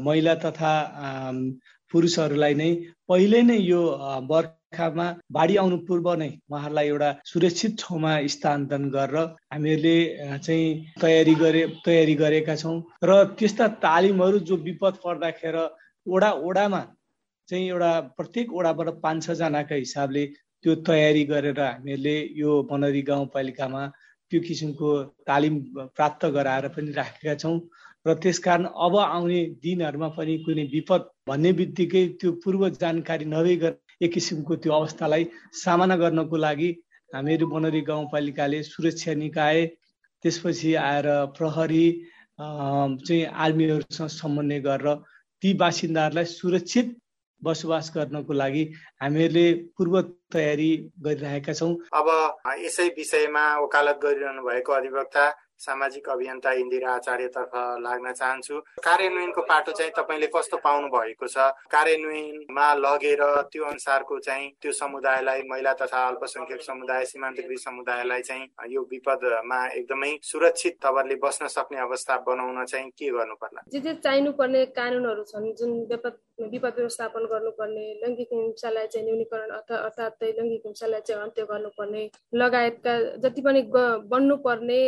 महिला 0.00 0.34
तथा 0.34 0.72
पुरुषहरूलाई 1.92 2.54
नै 2.54 2.70
पहिले 3.08 3.42
नै 3.42 3.58
यो 3.58 3.82
बर्खामा 4.76 5.06
बाढी 5.32 5.56
आउनु 5.56 5.76
पूर्व 5.88 6.08
नै 6.14 6.30
उहाँहरूलाई 6.46 6.86
एउटा 6.86 7.10
सुरक्षित 7.24 7.72
ठाउँमा 7.80 8.12
स्थानान्तरण 8.28 8.88
गरेर 8.90 9.16
हामीहरूले 9.52 9.96
चाहिँ 10.38 10.66
तयारी 11.00 11.34
गरे 11.34 11.62
तयारी 11.84 12.14
गरेका 12.14 12.54
छौँ। 12.56 12.76
र 13.02 13.10
त्यस्ता 13.38 13.66
तालिमहरू 13.80 14.38
जो 14.40 14.56
विपद 14.58 14.94
पर्दाखेर 15.04 15.56
ओडा 16.06 16.30
ओडामा 16.42 16.82
चाहिँ 17.48 17.68
एउटा 17.68 17.92
प्रत्येक 18.16 18.52
ओडाबाट 18.52 18.88
पाँच 19.00 19.24
छजनाका 19.24 19.74
हिसाबले 19.76 20.24
त्यो 20.64 20.74
तयारी 20.84 21.24
गरेर 21.24 21.60
हामीहरूले 21.60 22.16
यो 22.36 22.50
बनरी 22.70 23.02
गाउँपालिकामा 23.02 23.82
त्यो 24.32 24.40
किसिमको 24.40 24.88
तालिम 25.26 25.54
प्राप्त 25.96 26.26
गराएर 26.36 26.68
पनि 26.68 26.92
राखेका 26.92 27.34
छौँ। 27.36 27.58
र 28.06 28.14
त्यस 28.22 28.38
कारण 28.38 28.64
अब 28.76 28.96
आउने 28.98 29.40
दिनहरूमा 29.62 30.08
पनि 30.14 30.34
कुनै 30.46 30.64
विपद 30.70 31.02
भन्ने 31.28 31.52
बित्तिकै 31.58 32.02
त्यो 32.20 32.30
पूर्व 32.42 32.68
जानकारी 32.76 33.24
नभइकन 33.26 33.74
एक 34.00 34.12
किसिमको 34.12 34.56
त्यो 34.62 34.72
अवस्थालाई 34.72 35.24
सामना 35.54 35.96
गर्नको 35.96 36.36
लागि 36.36 36.70
हामीहरू 37.10 37.46
बनरी 37.46 37.80
गाउँपालिकाले 37.88 38.62
सुरक्षा 38.62 39.14
निकाय 39.14 39.64
त्यसपछि 40.24 40.74
आएर 40.82 41.08
प्रहरी 41.36 41.86
चाहिँ 42.38 43.24
आर्मीहरूसँग 43.44 44.08
समन्वय 44.10 44.60
गरेर 44.60 44.94
ती 45.42 45.52
बासिन्दाहरूलाई 45.62 46.24
सुरक्षित 46.26 46.96
बसोबास 47.42 47.92
गर्नको 47.96 48.32
लागि 48.32 48.64
हामीहरूले 49.00 49.46
पूर्व 49.76 50.00
तयारी 50.32 50.70
गरिरहेका 51.04 51.52
छौँ। 51.52 51.72
अब 51.92 52.08
यसै 52.64 52.88
विषयमा 52.96 53.44
वकालत 53.60 54.00
गरिरहनु 54.04 54.42
भएको 54.42 54.72
अधिवक्ता 54.72 55.24
सामाजिक 55.58 56.08
अभियन्ता 56.08 56.52
इन्दिरा 56.62 56.92
आचार्यतर्फ 56.94 57.52
लाग्न 57.80 58.12
चाहन्छु। 58.12 58.60
कार्यान्वयनको 58.84 59.42
पाटो 59.42 59.72
चाहिँ 59.72 59.92
तपाईँले 59.96 60.26
कस्तो 60.34 60.56
पाउनु 60.64 60.88
भएको 60.88 61.26
छ? 61.26 61.36
कार्यान्वयनमा 61.72 62.66
लगेर 62.76 63.22
त्यो 63.52 63.64
अनुसारको 63.64 64.18
चाहिँ 64.18 64.50
त्यो 64.62 64.72
समुदायलाई 64.72 65.42
महिला 65.50 65.72
तथा 65.80 66.06
अल्पसंख्यक 66.08 66.62
समुदाय 66.62 67.04
सीमान्तकृत 67.06 67.58
समुदायलाई 67.60 68.22
चाहिँ 68.22 68.46
यो 68.74 68.82
विपदमा 68.90 69.60
एकदमै 69.80 70.12
सुरक्षित 70.22 70.78
तवरले 70.82 71.16
बस्न 71.24 71.46
सक्ने 71.48 71.80
अवस्था 71.80 72.16
बनाउन 72.28 72.64
चाहिँ 72.64 72.90
के 72.98 73.10
गर्नु 73.10 73.34
पर्ला 73.40 73.62
जे 73.72 73.80
जे 73.80 73.94
चाहिनु 74.04 74.32
पर्ने 74.38 74.64
कानुनहरू 74.76 75.22
छन् 75.24 75.52
जुन 75.58 75.72
विपद 75.90 76.18
विपद 76.38 76.74
व्यवस्थापन 76.76 77.24
गर्नुपर्ने 77.26 77.86
लैङ्गिक 78.02 78.28
हिंसालाई 78.32 78.86
चाहिँ 78.86 79.06
न्यूनीकरण 79.06 79.50
अर्थात् 79.50 80.22
लैङ्गिक 80.22 80.62
हिंसालाई 80.66 81.00
चाहिँ 81.00 81.22
अन्त्य 81.22 81.44
गर्नुपर्ने 81.50 82.02
लगायतका 82.34 82.94
जति 83.24 83.40
पनि 83.42 83.62
बन्नुपर्ने 84.12 84.80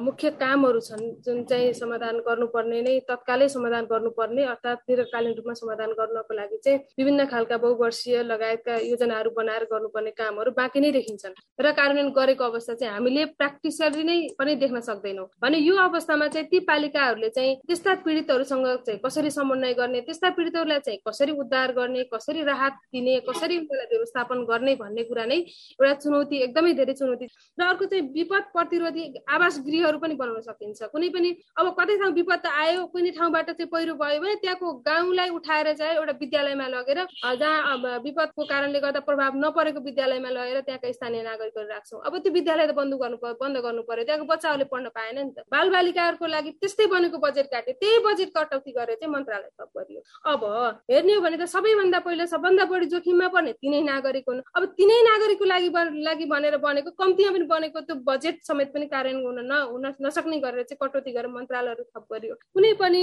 मुख्य 0.00 0.30
कामहरू 0.42 0.80
छन् 0.80 1.04
जुन 1.24 1.44
चाहिँ 1.44 1.72
समाधान 1.74 2.18
गर्नुपर्ने 2.28 2.80
नै 2.82 2.98
तत्कालै 3.08 3.48
समाधान 3.48 3.84
गर्नुपर्ने 3.92 4.44
अर्थात् 4.52 4.86
दीर्घकालीन 4.88 5.34
रूपमा 5.36 5.54
समाधान 5.54 5.90
गर्नको 5.98 6.34
लागि 6.34 6.56
चाहिँ 6.64 6.78
विभिन्न 6.98 7.26
खालका 7.26 7.56
बहुवर्षीय 7.58 8.22
लगायतका 8.22 8.76
योजनाहरू 8.84 9.30
बनाएर 9.36 9.64
गर्नुपर्ने 9.72 10.10
कामहरू 10.12 10.50
बाँकी 10.52 10.80
नै 10.80 10.90
देखिन्छन्। 10.92 11.34
र 11.60 11.72
कार्यान्वयन 11.72 12.10
गरेको 12.12 12.44
अवस्था 12.44 12.74
चाहिँ 12.74 12.94
हामीले 12.94 13.24
प्र्याक्टिसली 13.38 14.04
नै 14.04 14.18
पनि 14.38 14.54
देख्न 14.56 14.80
सक्दैनौँ। 14.80 15.26
भने 15.42 15.58
यो 15.58 15.76
अवस्थामा 15.78 16.28
चाहिँ 16.28 16.48
ती 16.48 16.58
पालिकाहरूले 16.70 17.28
चाहिँ 17.30 17.56
त्यस्ता 17.66 17.94
पीडितहरूसँग 18.04 18.66
चाहिँ 18.86 19.00
कसरी 19.04 19.30
समन्वय 19.30 19.74
गर्ने 19.74 20.00
त्यस्ता 20.02 20.30
पीडितहरूलाई 20.36 20.80
चाहिँ 20.80 20.91
कसरी 21.06 21.32
उद्धार 21.42 21.72
गर्ने 21.72 22.04
कसरी 22.12 22.42
राहत 22.44 22.72
दिने 22.92 23.18
कसरी 23.28 23.58
उनीहरूलाई 23.58 23.86
व्यवस्थापन 23.92 24.44
गर्ने 24.50 24.74
भन्ने 24.76 25.02
कुरा 25.04 25.24
नै 25.26 25.38
एउटा 25.38 25.94
चुनौती 26.04 26.36
एकदमै 26.42 26.72
धेरै 26.74 26.94
चुनौती 26.94 27.26
र 27.58 27.62
अर्को 27.62 27.84
चाहिँ 27.86 28.04
विपद 28.12 28.44
प्रतिरोधी 28.52 29.04
आवास 29.28 29.58
गृहहरू 29.66 29.98
पनि 29.98 30.14
बनाउन 30.14 30.40
सकिन्छ। 30.42 30.82
कुनै 30.92 31.08
पनि 31.16 31.30
अब 31.58 31.66
कतै 31.78 31.96
ठाउँ 32.02 32.12
विपद 32.14 32.46
आयो 32.46 32.86
कुनै 32.92 33.10
ठाउँबाट 33.18 33.50
चाहिँ 33.52 33.70
पहिरो 33.72 33.94
भयो 34.02 34.20
भने 34.20 34.34
त्यहाँको 34.42 34.72
गाउँलाई 34.88 35.28
उठाएर 35.38 35.72
चाहिँ 35.74 35.96
एउटा 35.96 36.14
विद्यालयमा 36.20 36.66
लगेर 36.74 36.98
जहाँ 37.40 37.76
विपदको 38.04 38.42
कारणले 38.44 38.80
गर्दा 38.80 39.00
प्रभाव 39.08 39.32
नपरेको 39.44 39.80
विद्यालयमा 39.80 40.30
लगेर 40.30 40.60
त्यहाँका 40.62 40.92
स्थानीय 40.92 41.22
नागरिकहरू 41.22 41.68
राख्छौँ। 41.68 42.00
अब 42.06 42.18
त्यो 42.22 42.32
विद्यालय 42.32 42.66
त 42.66 42.74
बन्द 42.74 42.94
गर्नु 43.02 43.16
बन्द 43.40 43.56
गर्नु 43.64 43.82
पर्यो। 43.88 44.04
त्यहाँको 44.04 44.26
बच्चाहरूले 44.26 44.66
पढ्न 44.72 44.88
पाएन 44.96 45.18
नि 45.18 45.32
त। 45.36 45.44
बाल 45.52 45.70
बालिकाहरूको 45.70 46.26
लागि 46.26 46.50
त्यस्तै 46.60 46.86
बनेको 46.92 47.18
बजेट 47.18 47.46
काट्यो। 47.52 47.74
त्यही 47.80 47.98
बजेट 48.06 48.30
कटौती 48.36 48.70
गरेर 48.72 48.96
चाहिँ 49.00 49.12
मन्त्रालय 49.12 49.50
थप 49.58 49.70
गरियो। 49.76 50.00
अब 50.32 50.42
हेर्ने 50.88 51.14
हो 51.14 51.20
भने 51.20 51.36
त 51.36 51.46
सबैभन्दा 51.46 51.98
पहिला 52.06 52.24
सबभन्दा 52.26 52.64
बढी 52.66 52.86
जोखिममा 52.92 53.28
पर्ने 53.34 53.52
तिनै 53.62 53.80
नागरिक 53.82 54.24
हुन्। 54.28 54.40
अब 54.56 54.62
तिनै 54.78 54.98
नागरिकको 55.04 55.44
लागि 55.44 55.68
लागि 56.02 56.24
भनेर 56.32 56.56
बनेको 56.58 56.90
कम्तीमा 56.98 57.30
पनि 57.32 57.46
बनेको 57.52 57.80
त्यो 57.86 57.96
बजेट 58.08 58.42
समेत 58.42 58.68
पनि 58.74 58.86
कार्यान्वयन 58.90 59.38
हुन 59.38 59.46
नहुन 59.46 59.86
नसक्ने 60.02 60.38
गरेर 60.42 60.62
चाहिँ 60.66 60.80
कटौती 60.82 61.12
गरेर 61.12 61.30
मन्त्रालयहरू 61.30 61.84
थप 61.86 62.04
गरियो। 62.12 62.34
कुनै 62.54 62.72
पनि 62.82 63.02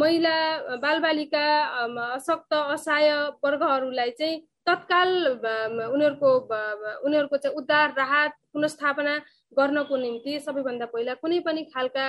महिला 0.00 0.34
बालबालिका 0.80 1.44
अशक्त 2.16 2.52
असहाय 2.54 3.12
वर्गहरूलाई 3.44 4.10
चाहिँ 4.18 4.40
तत्काल 4.64 5.10
उनीहरूको 5.92 6.30
उनीहरूको 7.06 7.36
चाहिँ 7.36 7.56
उद्धार 7.56 7.88
राहत 7.98 8.32
पुनस्थापना 8.52 9.14
गर्नको 9.52 9.96
निम्ति 9.96 10.32
सबैभन्दा 10.40 10.86
पहिला 10.94 11.14
कुनै 11.20 11.38
पनि 11.44 11.62
खालका 11.74 12.06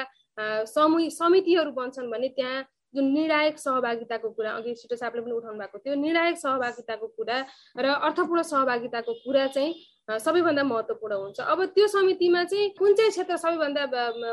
समूह 0.72 1.08
समितिहरू 1.20 1.72
बन्छन् 1.72 2.12
भने 2.12 2.30
त्यहाँ 2.38 2.64
जुन 2.96 3.12
निर्णायक 3.14 3.60
सहभागिताको 3.60 4.30
कुरा 4.38 4.52
अघि 4.60 4.74
छिटो 4.82 4.96
साहबले 4.96 5.22
पनि 5.22 5.36
उठाउनु 5.40 5.60
भएको 5.60 5.78
थियो 5.84 5.96
निर्णायक 6.06 6.38
सहभागिताको 6.38 7.08
कुरा 7.18 7.38
र 7.78 7.86
अर्थपूर्ण 8.08 8.42
सहभागिताको 8.54 9.14
कुरा 9.26 9.48
चाहिँ 9.58 9.74
सबैभन्दा 10.06 10.64
महत्त्वपूर्ण 10.64 11.16
हुन्छ। 11.18 11.40
अब 11.42 11.64
त्यो 11.74 11.86
समितिमा 11.90 12.44
चाहिँ 12.46 12.70
कुन 12.78 12.94
चाहिँ 12.94 13.12
क्षेत्र 13.12 13.38
सबैभन्दा 13.42 13.86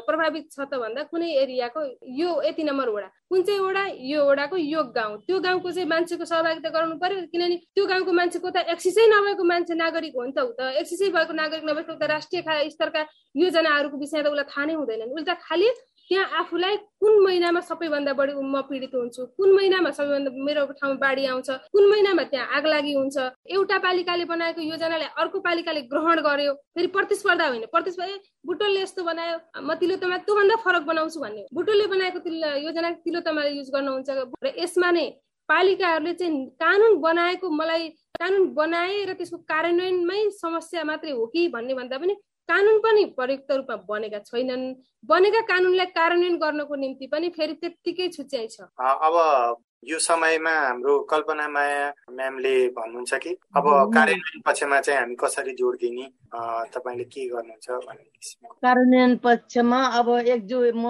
प्रभावित 0.04 0.52
छ 0.52 0.68
त 0.68 0.76
भन्दा 0.76 1.02
कुनै 1.08 1.30
एरियाको 1.32 1.80
यो 2.12 2.28
यति 2.44 2.62
नम्बर 2.62 2.88
वडा। 2.92 3.08
कुन 3.32 3.42
चाहिँ 3.42 3.60
वडा 3.60 3.84
यो 3.96 4.20
वडाको 4.28 4.56
यो 4.56 4.82
गाउँ। 4.92 5.16
त्यो 5.24 5.40
गाउँको 5.40 5.70
चाहिँ 5.72 5.88
मान्छेको 5.88 6.24
सहभागिता 6.28 6.68
गराउनु 6.76 6.96
पर्यो 7.00 7.24
किनभने 7.32 7.56
त्यो 7.72 7.86
गाउँको 7.88 8.12
मान्छेको 8.12 8.48
त 8.52 8.68
एक्सिसै 8.68 9.06
नभएको 9.08 9.44
मान्छे 9.48 9.74
नागरिक 9.80 10.12
हो 10.12 10.24
नि 10.28 10.32
त 10.36 10.44
ऊ 10.44 10.52
त। 10.52 10.60
एक्सिसै 10.76 11.08
भएको 11.08 11.32
नागरिक 11.40 11.64
नभएको 11.64 11.92
त 11.96 12.04
राष्ट्रिय 12.04 12.68
स्तरका 12.68 13.02
योजनाहरूको 13.40 13.96
विषय 13.96 14.20
त 14.22 14.28
उसलाई 14.28 14.44
थाहा 14.52 14.64
नै 14.68 14.74
हुँदैन। 14.76 15.08
उसले 15.08 15.24
त 15.24 15.40
खालि 15.40 15.68
त्यहाँ 16.10 16.26
आफूलाई 16.38 16.76
कुन 17.00 17.22
महिनामा 17.24 17.60
सबैभन्दा 17.60 18.12
बढी 18.12 18.32
म 18.34 18.60
पीडित 18.68 18.94
हुन्छु? 18.94 19.22
कुन 19.38 19.52
महिनामा 19.54 19.90
सबैभन्दा 19.90 20.30
मेरो 20.44 20.66
ठाउँमा 20.78 20.98
बाढी 20.98 21.24
आउँछ? 21.26 21.50
कुन 21.72 21.84
महिनामा 21.90 22.22
त्यहाँ 22.30 22.46
आग 22.56 22.66
लागि 22.66 22.92
हुन्छ? 22.94 23.16
एउटा 23.48 23.78
पालिकाले 23.78 24.24
बनाएको 24.24 24.60
योजनालाई 24.60 25.08
अर्को 25.16 25.40
पालिकाले 25.40 25.80
ग्रहण 25.92 26.20
गर्यो 26.20 26.52
फेरि 26.74 26.86
प्रतिस्पर्धा 26.96 27.46
होइन। 27.48 27.64
प्रतिस्पर्धा 27.72 28.16
बुटोलले 28.46 28.80
यस्तो 28.82 29.02
बनायो 29.04 29.36
म 29.62 29.74
तिलोतमा 29.80 30.16
त्योभन्दा 30.26 30.56
फरक 30.64 30.82
बनाउँछु 30.90 31.20
भन्ने। 31.20 31.46
बुटोलले 31.54 31.86
बनाएको 31.86 32.18
योजना 32.66 32.90
तिलोतमाले 33.04 33.50
युज 33.50 33.70
गर्नुहुन्छ 33.70 34.10
र 34.44 34.52
यसमा 34.58 34.90
नै 34.90 35.06
पालिकाहरूले 35.48 36.12
चाहिँ 36.14 36.46
कानुन 36.60 37.00
बनाएको 37.00 37.50
मलाई 37.50 37.88
कानुन 38.20 38.42
बनाए 38.54 39.04
र 39.04 39.12
त्यसको 39.18 39.38
कार्यान्वयनमै 39.48 40.20
समस्या 40.38 40.84
मात्रै 40.84 41.10
हो 41.12 41.26
कि 41.32 41.48
भन्ने 41.48 41.74
भन्दा 41.74 41.98
पनि 41.98 42.14
कानुन 42.48 42.78
पनि 42.84 43.04
प्रयुक्त 43.18 43.50
रूपमा 43.52 43.76
बनेका 43.88 44.18
छैनन्। 44.28 44.64
बनेका 45.10 45.40
कानुनलाई 45.50 45.86
कार्यान्वयन 45.98 46.36
गर्नको 46.38 46.74
निम्ति 46.76 47.06
पनि 47.12 47.28
फेरि 47.36 47.54
त्यत्तिकै 47.62 48.08
छुच्याइ 48.16 48.46
छ 48.54 48.68
अब 48.78 49.14
यो 49.90 49.98
समयमा 49.98 50.50
हाम्रो 50.50 50.92
कल्पना 51.10 51.46
माया 51.48 51.82
म्यामले 52.10 52.54
भन्नुहुन्छ 52.78 53.14
कि 53.24 53.30
अब 53.58 53.66
कार्यान्वयन 53.94 54.40
पक्षमा 54.46 54.80
चाहिँ 54.80 55.00
हामी 55.00 55.14
कसरी 55.22 55.52
जोड 55.58 55.76
दिने 55.82 56.06
तपाईँले 56.74 57.04
के 57.10 57.26
गर्नुहुन्छ 57.34 57.66
कार्यान्वयन 58.62 59.16
पक्षमा 59.26 59.80
अब 59.98 60.08
एकजु 60.18 60.58
म 60.78 60.86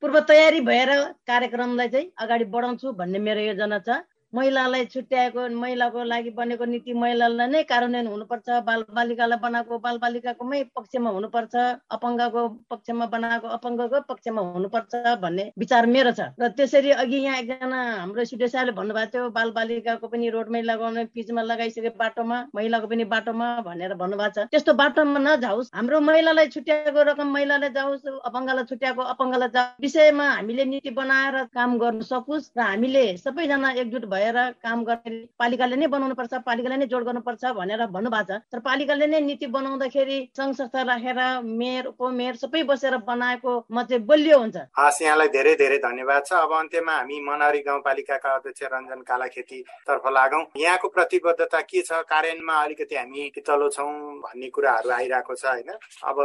पूर्व 0.00 0.16
तयारी 0.28 0.60
भएर 0.64 0.90
कार्यक्रमलाई 1.28 1.88
चाहिँ 1.88 2.12
अगाडि 2.24 2.44
बढाउँछु 2.56 2.92
भन्ने 2.96 3.18
मेरो 3.20 3.40
योजना 3.52 3.78
छ। 3.84 4.00
महिलालाई 4.36 4.84
छुट्याएको 4.92 5.48
महिलाको 5.60 6.02
लागि 6.12 6.30
बनेको 6.38 6.64
नीति 6.72 6.92
महिलालाई 7.02 7.48
नै 7.48 7.62
कार्यान्वयन 7.72 8.06
हुनुपर्छ। 8.06 8.48
बाल 8.68 8.80
बालिकालाई 8.96 9.38
बनाएको 9.44 9.78
बाल 9.86 9.98
बालिकाकोमै 10.04 10.62
पक्षमा 10.76 11.10
हुनुपर्छ। 11.16 11.54
अपाङ्गको 11.96 12.42
पक्षमा 12.70 13.06
बनाएको 13.14 13.46
अपाङ्गको 13.56 14.00
पक्षमा 14.10 14.40
हुनुपर्छ 14.56 14.92
भन्ने 15.22 15.44
विचार 15.58 15.86
मेरो 15.94 16.12
छ। 16.18 16.20
र 16.40 16.48
त्यसरी 16.56 16.90
अघि 17.02 17.18
यहाँ 17.24 17.38
एकजना 17.38 17.80
हाम्रो 18.00 18.24
सुडेसाले 18.32 18.72
भन्नुभएको 18.78 19.10
थियो 19.12 19.30
बाल 19.38 19.50
बालिकाको 19.58 20.06
पनि 20.12 20.28
रोडमै 20.36 20.62
लगाउने 20.62 21.04
पिचमा 21.14 21.42
लगाइसके 21.42 21.90
बाटोमा 21.96 22.38
महिलाको 22.54 22.86
पनि 22.92 23.04
बाटोमा 23.14 23.46
भनेर 23.68 23.94
भन्नुभएको 23.94 24.34
छ। 24.34 24.46
त्यस्तो 24.50 24.72
बाटोमा 24.82 25.18
नजाओस्। 25.26 25.70
हाम्रो 25.74 26.00
महिलालाई 26.00 26.46
छुट्याएको 26.54 27.00
रकम 27.10 27.28
महिलालाई 27.36 27.70
जाओस् 27.78 28.06
अपाङ्गलाई 28.28 28.64
छुट्याएको 28.70 29.02
अपाङ्गलाई 29.14 29.48
जाओस्। 29.54 29.80
विषयमा 29.80 30.26
हामीले 30.36 30.64
नीति 30.72 30.90
बनाएर 30.98 31.36
काम 31.54 31.78
गर्न 31.78 32.00
सकोस् 32.10 32.50
र 32.56 32.60
हामीले 32.60 33.04
सबैजना 33.16 33.70
एकजुट 33.82 34.04
भएर 34.06 34.25
काम 34.62 34.84
गर्ने 34.84 35.18
पालिकाले 35.38 35.76
नै 35.76 35.86
बनाउनु 35.86 36.14
पर्छ 36.14 36.34
पालिकाले 36.46 36.76
नै 36.76 36.86
जोड 36.86 37.04
गर्नुपर्छ 37.04 37.44
भनेर 37.56 37.86
भन्नुभएको 37.86 38.24
छ। 38.26 38.40
तर 38.52 38.58
पालिकाले 38.60 39.06
नै 39.06 39.20
नीति 39.20 39.46
बनाउँदाखेरि 39.46 40.18
सङ्घ 40.36 40.54
संस्था 40.56 40.82
राखेर 40.82 41.20
मेयर 41.44 41.86
उपमेयर 41.86 42.34
सबै 42.36 42.62
बसेर 42.64 42.96
बनाएको 43.06 43.52
म 43.70 43.82
चाहिँ 43.82 44.02
बलियो 44.06 44.38
हुन्छ। 44.38 44.56
हस् 44.78 45.02
यहाँलाई 45.02 45.28
धेरै 45.36 45.54
धेरै 45.56 45.78
धन्यवाद 45.78 46.22
छ। 46.26 46.32
अब 46.32 46.52
अन्त्यमा 46.52 46.94
हामी 46.96 47.20
मनहरी 47.20 47.60
गाउँपालिकाका 47.66 48.34
अध्यक्ष 48.34 48.62
रञ्जन 48.72 49.00
कालाखेती 49.02 49.62
तर्फ 49.86 50.06
लागौँ। 50.08 50.44
यहाँको 50.56 50.88
प्रतिबद्धता 50.88 51.60
के 51.60 51.82
छ? 51.82 51.92
कार्यान्वयनमा 52.06 52.54
अलिकति 52.64 52.96
हामी 52.96 53.30
तलो 53.46 53.68
छौँ 53.68 53.92
भन्ने 54.24 54.48
कुराहरू 54.50 54.90
आइरहेको 54.90 55.34
छ 55.34 55.44
होइन? 55.46 55.70
अब 56.04 56.16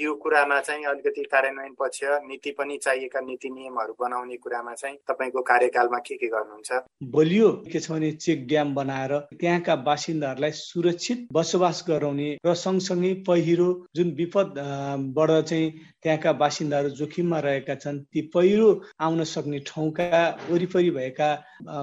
यो 0.00 0.14
कुरामा 0.22 0.60
चाहिँ 0.60 0.84
अलिकति 0.84 1.22
कार्यान्वयन 1.32 1.74
पक्ष 1.78 2.00
नीति 2.28 2.50
पनि 2.58 2.76
चाहिएका 2.78 3.20
नीति 3.20 3.48
नियमहरू 3.50 3.94
बनाउने 4.00 4.36
कुरामा 4.36 4.74
चाहिँ 4.74 4.96
तपाईँको 5.08 5.42
कार्यकालमा 5.42 5.98
के 5.98 6.16
के 6.16 6.26
गर्नुहुन्छ? 6.28 6.72
बलियो 7.12 7.47
के 7.64 7.80
छ 7.80 7.90
भने 7.90 8.10
चेक 8.18 8.46
ड्याम 8.48 8.74
बनाएर 8.74 9.12
त्यहाँका 9.34 9.76
बासिन्दाहरूलाई 9.84 10.50
सुरक्षित 10.54 11.26
बसोबास 11.32 11.84
गराउने 11.88 12.28
र 12.44 12.54
सँगसँगै 12.56 13.12
पहिरो 13.24 13.68
जुन 13.94 14.10
विपदबाट 14.14 15.30
चाहिँ 15.42 15.72
त्यहाँका 16.02 16.32
बासिन्दाहरू 16.34 16.88
जोखिममा 16.92 17.38
रहेका 17.40 17.74
छन् 17.76 17.98
ती 18.06 18.20
पहिरो 18.30 18.68
आउन 19.00 19.24
सक्ने 19.26 19.58
ठाउँका 19.66 20.06
वरिपरि 20.50 20.90
भएका 20.92 21.30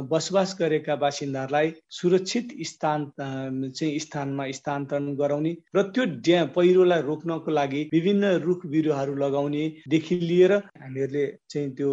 बसोबास 0.08 0.56
गरेका 0.60 0.96
बासिन्दाहरूलाई 0.98 1.72
सुरक्षित 1.92 2.56
स्थान 2.64 3.12
चाहिँ 3.18 4.00
स्थानमा 4.00 4.50
स्थानान्तरण 4.52 5.16
गराउने 5.16 5.56
र 5.76 5.82
त्यो 5.90 6.06
ड्याम 6.22 6.48
पहिरोलाई 6.56 7.02
रोक्नको 7.04 7.52
लागि 7.52 7.82
विभिन्न 7.92 8.32
रुख 8.42 8.66
बिरुवाहरू 8.68 9.16
लगाउनेदेखि 9.16 10.16
लिएर 10.22 10.54
हामीहरूले 10.54 11.26
चाहिँ 11.50 11.70
त्यो 11.74 11.92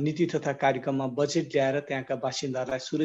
नीति 0.00 0.26
तथा 0.26 0.52
कार्यक्रममा 0.60 1.06
बजेट 1.14 1.54
ल्याएर 1.54 1.80
त्यहाँका 1.82 2.16
बासिन्दाहरूलाई 2.18 2.78
सुरक्षित 2.80 3.03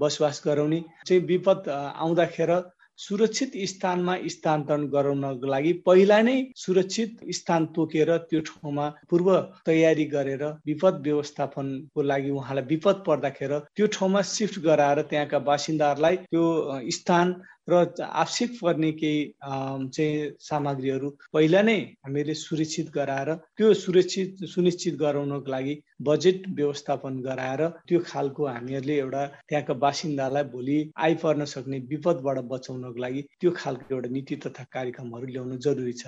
बसोबास 0.00 0.42
गराउने 0.44 0.80
चाहिँ 1.06 1.22
विपद 1.24 1.68
आउँदाखेरि 1.68 2.60
सुरक्षित 2.98 3.52
स्थानमा 3.66 4.14
स्थानान्तरण 4.28 4.86
गराउनको 4.86 5.46
लागि 5.46 5.72
पहिला 5.86 6.20
नै 6.20 6.34
सुरक्षित 6.56 7.20
स्थान 7.32 7.66
तोकेर 7.76 8.10
त्यो 8.28 8.40
ठाउँमा 8.40 8.88
पूर्व 9.10 9.30
तयारी 9.66 10.04
गरेर 10.06 10.44
विपद 10.66 11.00
व्यवस्थापनको 11.02 12.02
लागि 12.02 12.30
उहाँलाई 12.30 12.64
विपद 12.64 13.02
पर्दाखेरि 13.06 13.60
त्यो 13.76 13.86
ठाउँमा 13.86 14.22
सिफ्ट 14.28 14.58
गराएर 14.60 15.00
त्यहाँका 15.10 15.38
बासिन्दाहरूलाई 15.48 16.16
त्यो 16.28 16.44
स्थान 16.90 17.34
र 17.70 17.74
आवश्यक 18.02 18.50
पर्ने 18.62 18.90
केही 18.92 19.18
चाहिँ 19.42 20.30
सामग्रीहरू 20.40 21.08
पहिला 21.32 21.60
नै 21.62 21.78
हामीले 22.04 22.34
सुरक्षित 22.34 22.88
गराएर 22.94 23.30
त्यो 23.56 23.72
सुरक्षित 23.74 24.44
सुनिश्चित 24.54 24.94
गराउनको 25.02 25.50
लागि 25.50 25.74
बजेट 26.08 26.38
व्यवस्थापन 26.56 27.12
गराएर 27.28 27.62
त्यो 27.88 27.98
खालको 28.06 28.46
हामीहरूले 28.46 28.96
एउटा 28.98 29.22
त्यहाँका 29.48 29.74
बासिन्दालाई 29.84 30.44
भोलि 30.54 30.78
आइपर्न 31.08 31.44
सक्ने 31.54 31.78
विपदबाट 31.90 32.38
बचाउनको 32.52 32.98
लागि 33.00 33.20
त्यो 33.40 33.50
खालको 33.56 33.94
एउटा 33.94 34.08
नीति 34.16 34.34
तथा 34.46 34.64
कार्यक्रमहरू 34.72 35.26
ल्याउनु 35.26 35.56
जरुरी 35.66 35.94
छ। 36.00 36.02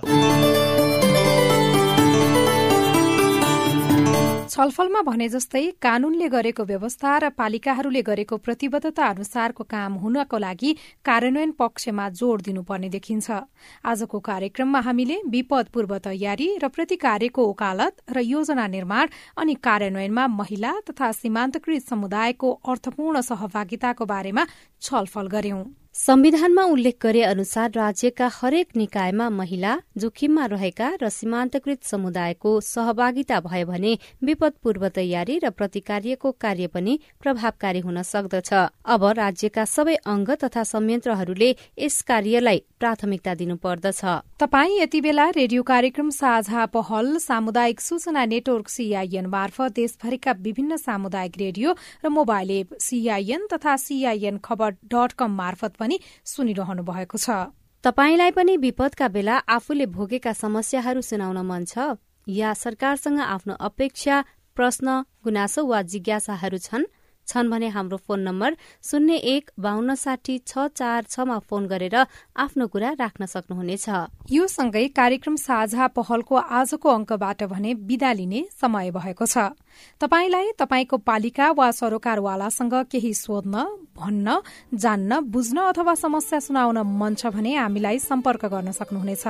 छलफलमा 4.42 5.00
भने 5.02 5.26
जस्तै 5.28 5.60
कानूनले 5.82 6.28
गरेको 6.28 6.64
व्यवस्था 6.64 7.10
र 7.18 7.28
पालिकाहरूले 7.38 8.02
गरेको 8.02 8.36
प्रतिबद्धता 8.46 9.06
अनुसारको 9.08 9.64
काम 9.64 9.92
हुनको 10.02 10.38
लागि 10.44 10.70
कार्यान्वयन 11.04 11.52
पक्षमा 11.58 12.08
जोड़ 12.20 12.40
दिनुपर्ने 12.42 12.88
देखिन्छ। 12.88 13.38
आजको 13.84 14.20
कार्यक्रममा 14.20 14.80
हामीले 14.86 15.16
विपद 15.34 15.66
पूर्व 15.74 15.98
तयारी 16.06 16.48
र 16.62 16.68
प्रतिकार्यको 16.68 17.42
ओकालत 17.52 18.02
र 18.10 18.24
योजना 18.28 18.66
निर्माण 18.76 19.14
अनि 19.38 19.54
कार्यान्वयनमा 19.68 20.26
महिला 20.38 20.72
तथा 20.90 21.12
सीमान्तकृत 21.20 21.88
समुदायको 21.88 22.52
अर्थपूर्ण 22.66 23.20
सहभागिताको 23.30 24.04
बारेमा 24.06 24.46
छलफल 24.82 25.32
गर्यौं 25.36 25.62
संविधानमा 25.94 26.62
उल्लेख 26.64 26.94
गरे 27.02 27.22
अनुसार 27.22 27.70
राज्यका 27.70 28.28
हरेक 28.32 28.68
निकायमा 28.76 29.28
महिला 29.30 29.76
जोखिममा 29.96 30.44
रहेका 30.46 30.88
र 31.02 31.08
सीमान्तकृत 31.08 31.82
समुदायको 31.84 32.52
सहभागिता 32.62 33.40
भयो 33.40 33.66
भने 33.66 33.92
विपद 34.24 34.52
पूर्व 34.62 34.88
तयारी 34.88 35.38
र 35.38 35.50
प्रतिकार्यको 35.52 36.30
कार्य 36.40 36.66
पनि 36.68 36.98
प्रभावकारी 37.20 37.80
हुन 37.80 38.02
सक्दछ। 38.02 38.52
अब 38.86 39.04
राज्यका 39.18 39.64
सबै 39.66 39.94
अंग 40.06 40.30
तथा 40.42 40.62
संयन्त्रहरूले 40.64 41.50
यस 41.78 42.00
कार्यलाई 42.08 42.62
प्राथमिकता 42.80 43.34
दिनुपर्दछ। 43.34 44.02
तपाई 44.40 44.78
यति 44.78 45.00
बेला 45.00 45.28
रेडियो 45.32 45.62
कार्यक्रम 45.62 46.10
साझा 46.12 46.64
पहल 46.72 47.16
सामुदायिक 47.18 47.80
सूचना 47.80 48.24
नेटवर्क 48.32 48.68
सीआईएन 48.68 49.26
मार्फत 49.28 49.76
देशभरिका 49.76 50.32
विभिन्न 50.40 50.76
सामुदायिक 50.78 51.38
रेडियो 51.38 51.76
र 52.04 52.08
मोबाइल 52.10 52.50
एप 52.50 52.74
सीआईएन 52.80 53.46
तथा 53.52 53.76
सीआईएन 53.84 54.38
खबर 54.42 54.74
डट 54.88 55.12
कम 55.20 55.36
मार्फत 55.36 55.80
पनि 55.82 55.98
सुनिरहनु 56.26 56.82
भएको 56.82 57.18
छ। 57.18 57.50
तपाईलाई 57.84 58.30
पनि 58.30 58.56
विपदका 58.62 59.06
बेला 59.10 59.36
आफूले 59.50 59.86
भोगेका 59.90 60.32
समस्याहरू 60.38 61.00
सुनाउन 61.02 61.38
मन 61.42 61.64
छ 61.66 61.98
या 62.30 62.54
सरकारसँग 62.54 63.20
आफ्नो 63.20 63.54
अपेक्षा 63.60 64.24
प्रश्न 64.56 64.86
गुनासो 65.24 65.60
वा 65.66 65.82
जिज्ञासाहरू 65.82 66.58
छन्? 66.58 66.84
छन् 67.26 67.50
भने 67.50 67.68
हाम्रो 67.68 67.96
फोन 67.96 68.20
नम्बर 68.20 68.56
शून्य 68.82 69.14
एक 69.32 69.50
बान्न 69.58 69.94
साठी 69.94 70.38
छ 70.42 70.66
चार 70.74 71.02
छमा 71.04 71.38
फोन 71.38 71.66
गरेर 71.66 71.96
आफ्नो 72.36 72.66
कुरा 72.66 72.90
राख्न 72.98 73.26
सक्नुहुनेछ। 73.26 73.86
यो 74.30 74.46
सँगै 74.46 74.86
कार्यक्रम 74.98 75.36
साझा 75.38 75.86
पहलको 75.96 76.34
आजको 76.36 76.88
अंकबाट 76.88 77.42
भने 77.46 77.74
विदा 77.88 78.12
लिने 78.12 78.44
समय 78.60 78.90
भएको 78.90 79.26
छ। 79.26 79.54
तपाईलाई 80.00 80.50
तपाईँको 80.58 80.96
पालिका 80.98 81.50
वा 81.52 81.70
सरोकारवालासँग 81.70 82.74
केही 82.92 83.12
सोध्न 83.14 83.54
भन्न 83.92 84.36
जान्न 84.74 85.20
बुझ्न 85.30 85.58
अथवा 85.62 85.94
समस्या 85.94 86.40
सुनाउन 86.40 86.78
मन 86.98 87.14
छ 87.14 87.26
भने 87.34 87.54
हामीलाई 87.54 87.98
सम्पर्क 88.00 88.44
गर्न 88.46 88.70
सक्नुहुनेछ। 88.72 89.24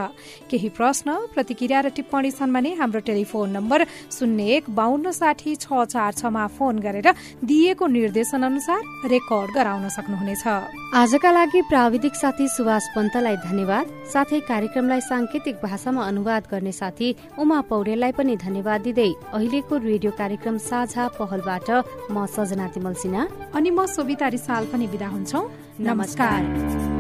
केही 0.51 0.69
प्रश्न 0.69 1.09
प्रतिक्रिया 1.35 1.81
र 1.81 1.89
टिप्पणी 1.97 2.31
छन् 2.31 2.53
भने 2.53 2.71
हाम्रो 2.81 3.01
टेलिफोन 3.03 3.51
नम्बर 3.57 3.85
शून्य 4.11 4.45
एक 4.57 4.71
बान्न 4.71 5.11
साठी 5.13 5.55
छ 5.57 5.85
चार 5.85 6.13
छमा 6.15 6.47
फोन 6.57 6.79
गरेर 6.79 7.09
दिइएको 7.45 7.87
निर्देशन 7.89 8.43
अनुसार 8.43 8.81
रेकर्ड 9.11 9.51
गराउन 9.55 9.89
सक्नुहुनेछ। 9.89 10.47
आजका 10.95 11.31
लागि 11.33 11.61
प्राविधिक 11.69 12.15
साथी 12.15 12.49
सुभाष 12.49 12.85
पन्तलाई 12.97 13.37
धन्यवाद। 13.45 13.85
साथै 14.13 14.41
कार्यक्रमलाई 14.49 15.01
सांकेतिक 15.01 15.57
भाषामा 15.63 16.07
अनुवाद 16.07 16.43
गर्ने 16.51 16.73
साथी 16.73 17.15
उमा 17.39 17.61
पौडेललाई 17.71 18.13
पनि 18.13 18.37
धन्यवाद 18.37 18.81
दिँदै 18.83 19.11
अहिलेको 19.33 19.77
रेडियो 19.89 20.13
कार्यक्रम 20.33 20.59
साझा 20.65 21.05
पहलबाट 21.21 21.69
म 22.09 22.25
सजना 22.25 22.67
तिमल 22.73 22.95
सिन्हा। 22.97 23.53
अनि 23.53 23.71
म 23.71 23.85
सोभिता 23.87 24.27
रिसाल 24.33 24.73
पनि 24.73 24.87
विदा 24.89 25.09
हुन्छौ। 25.13 25.41
नमस्कार। 25.85 26.92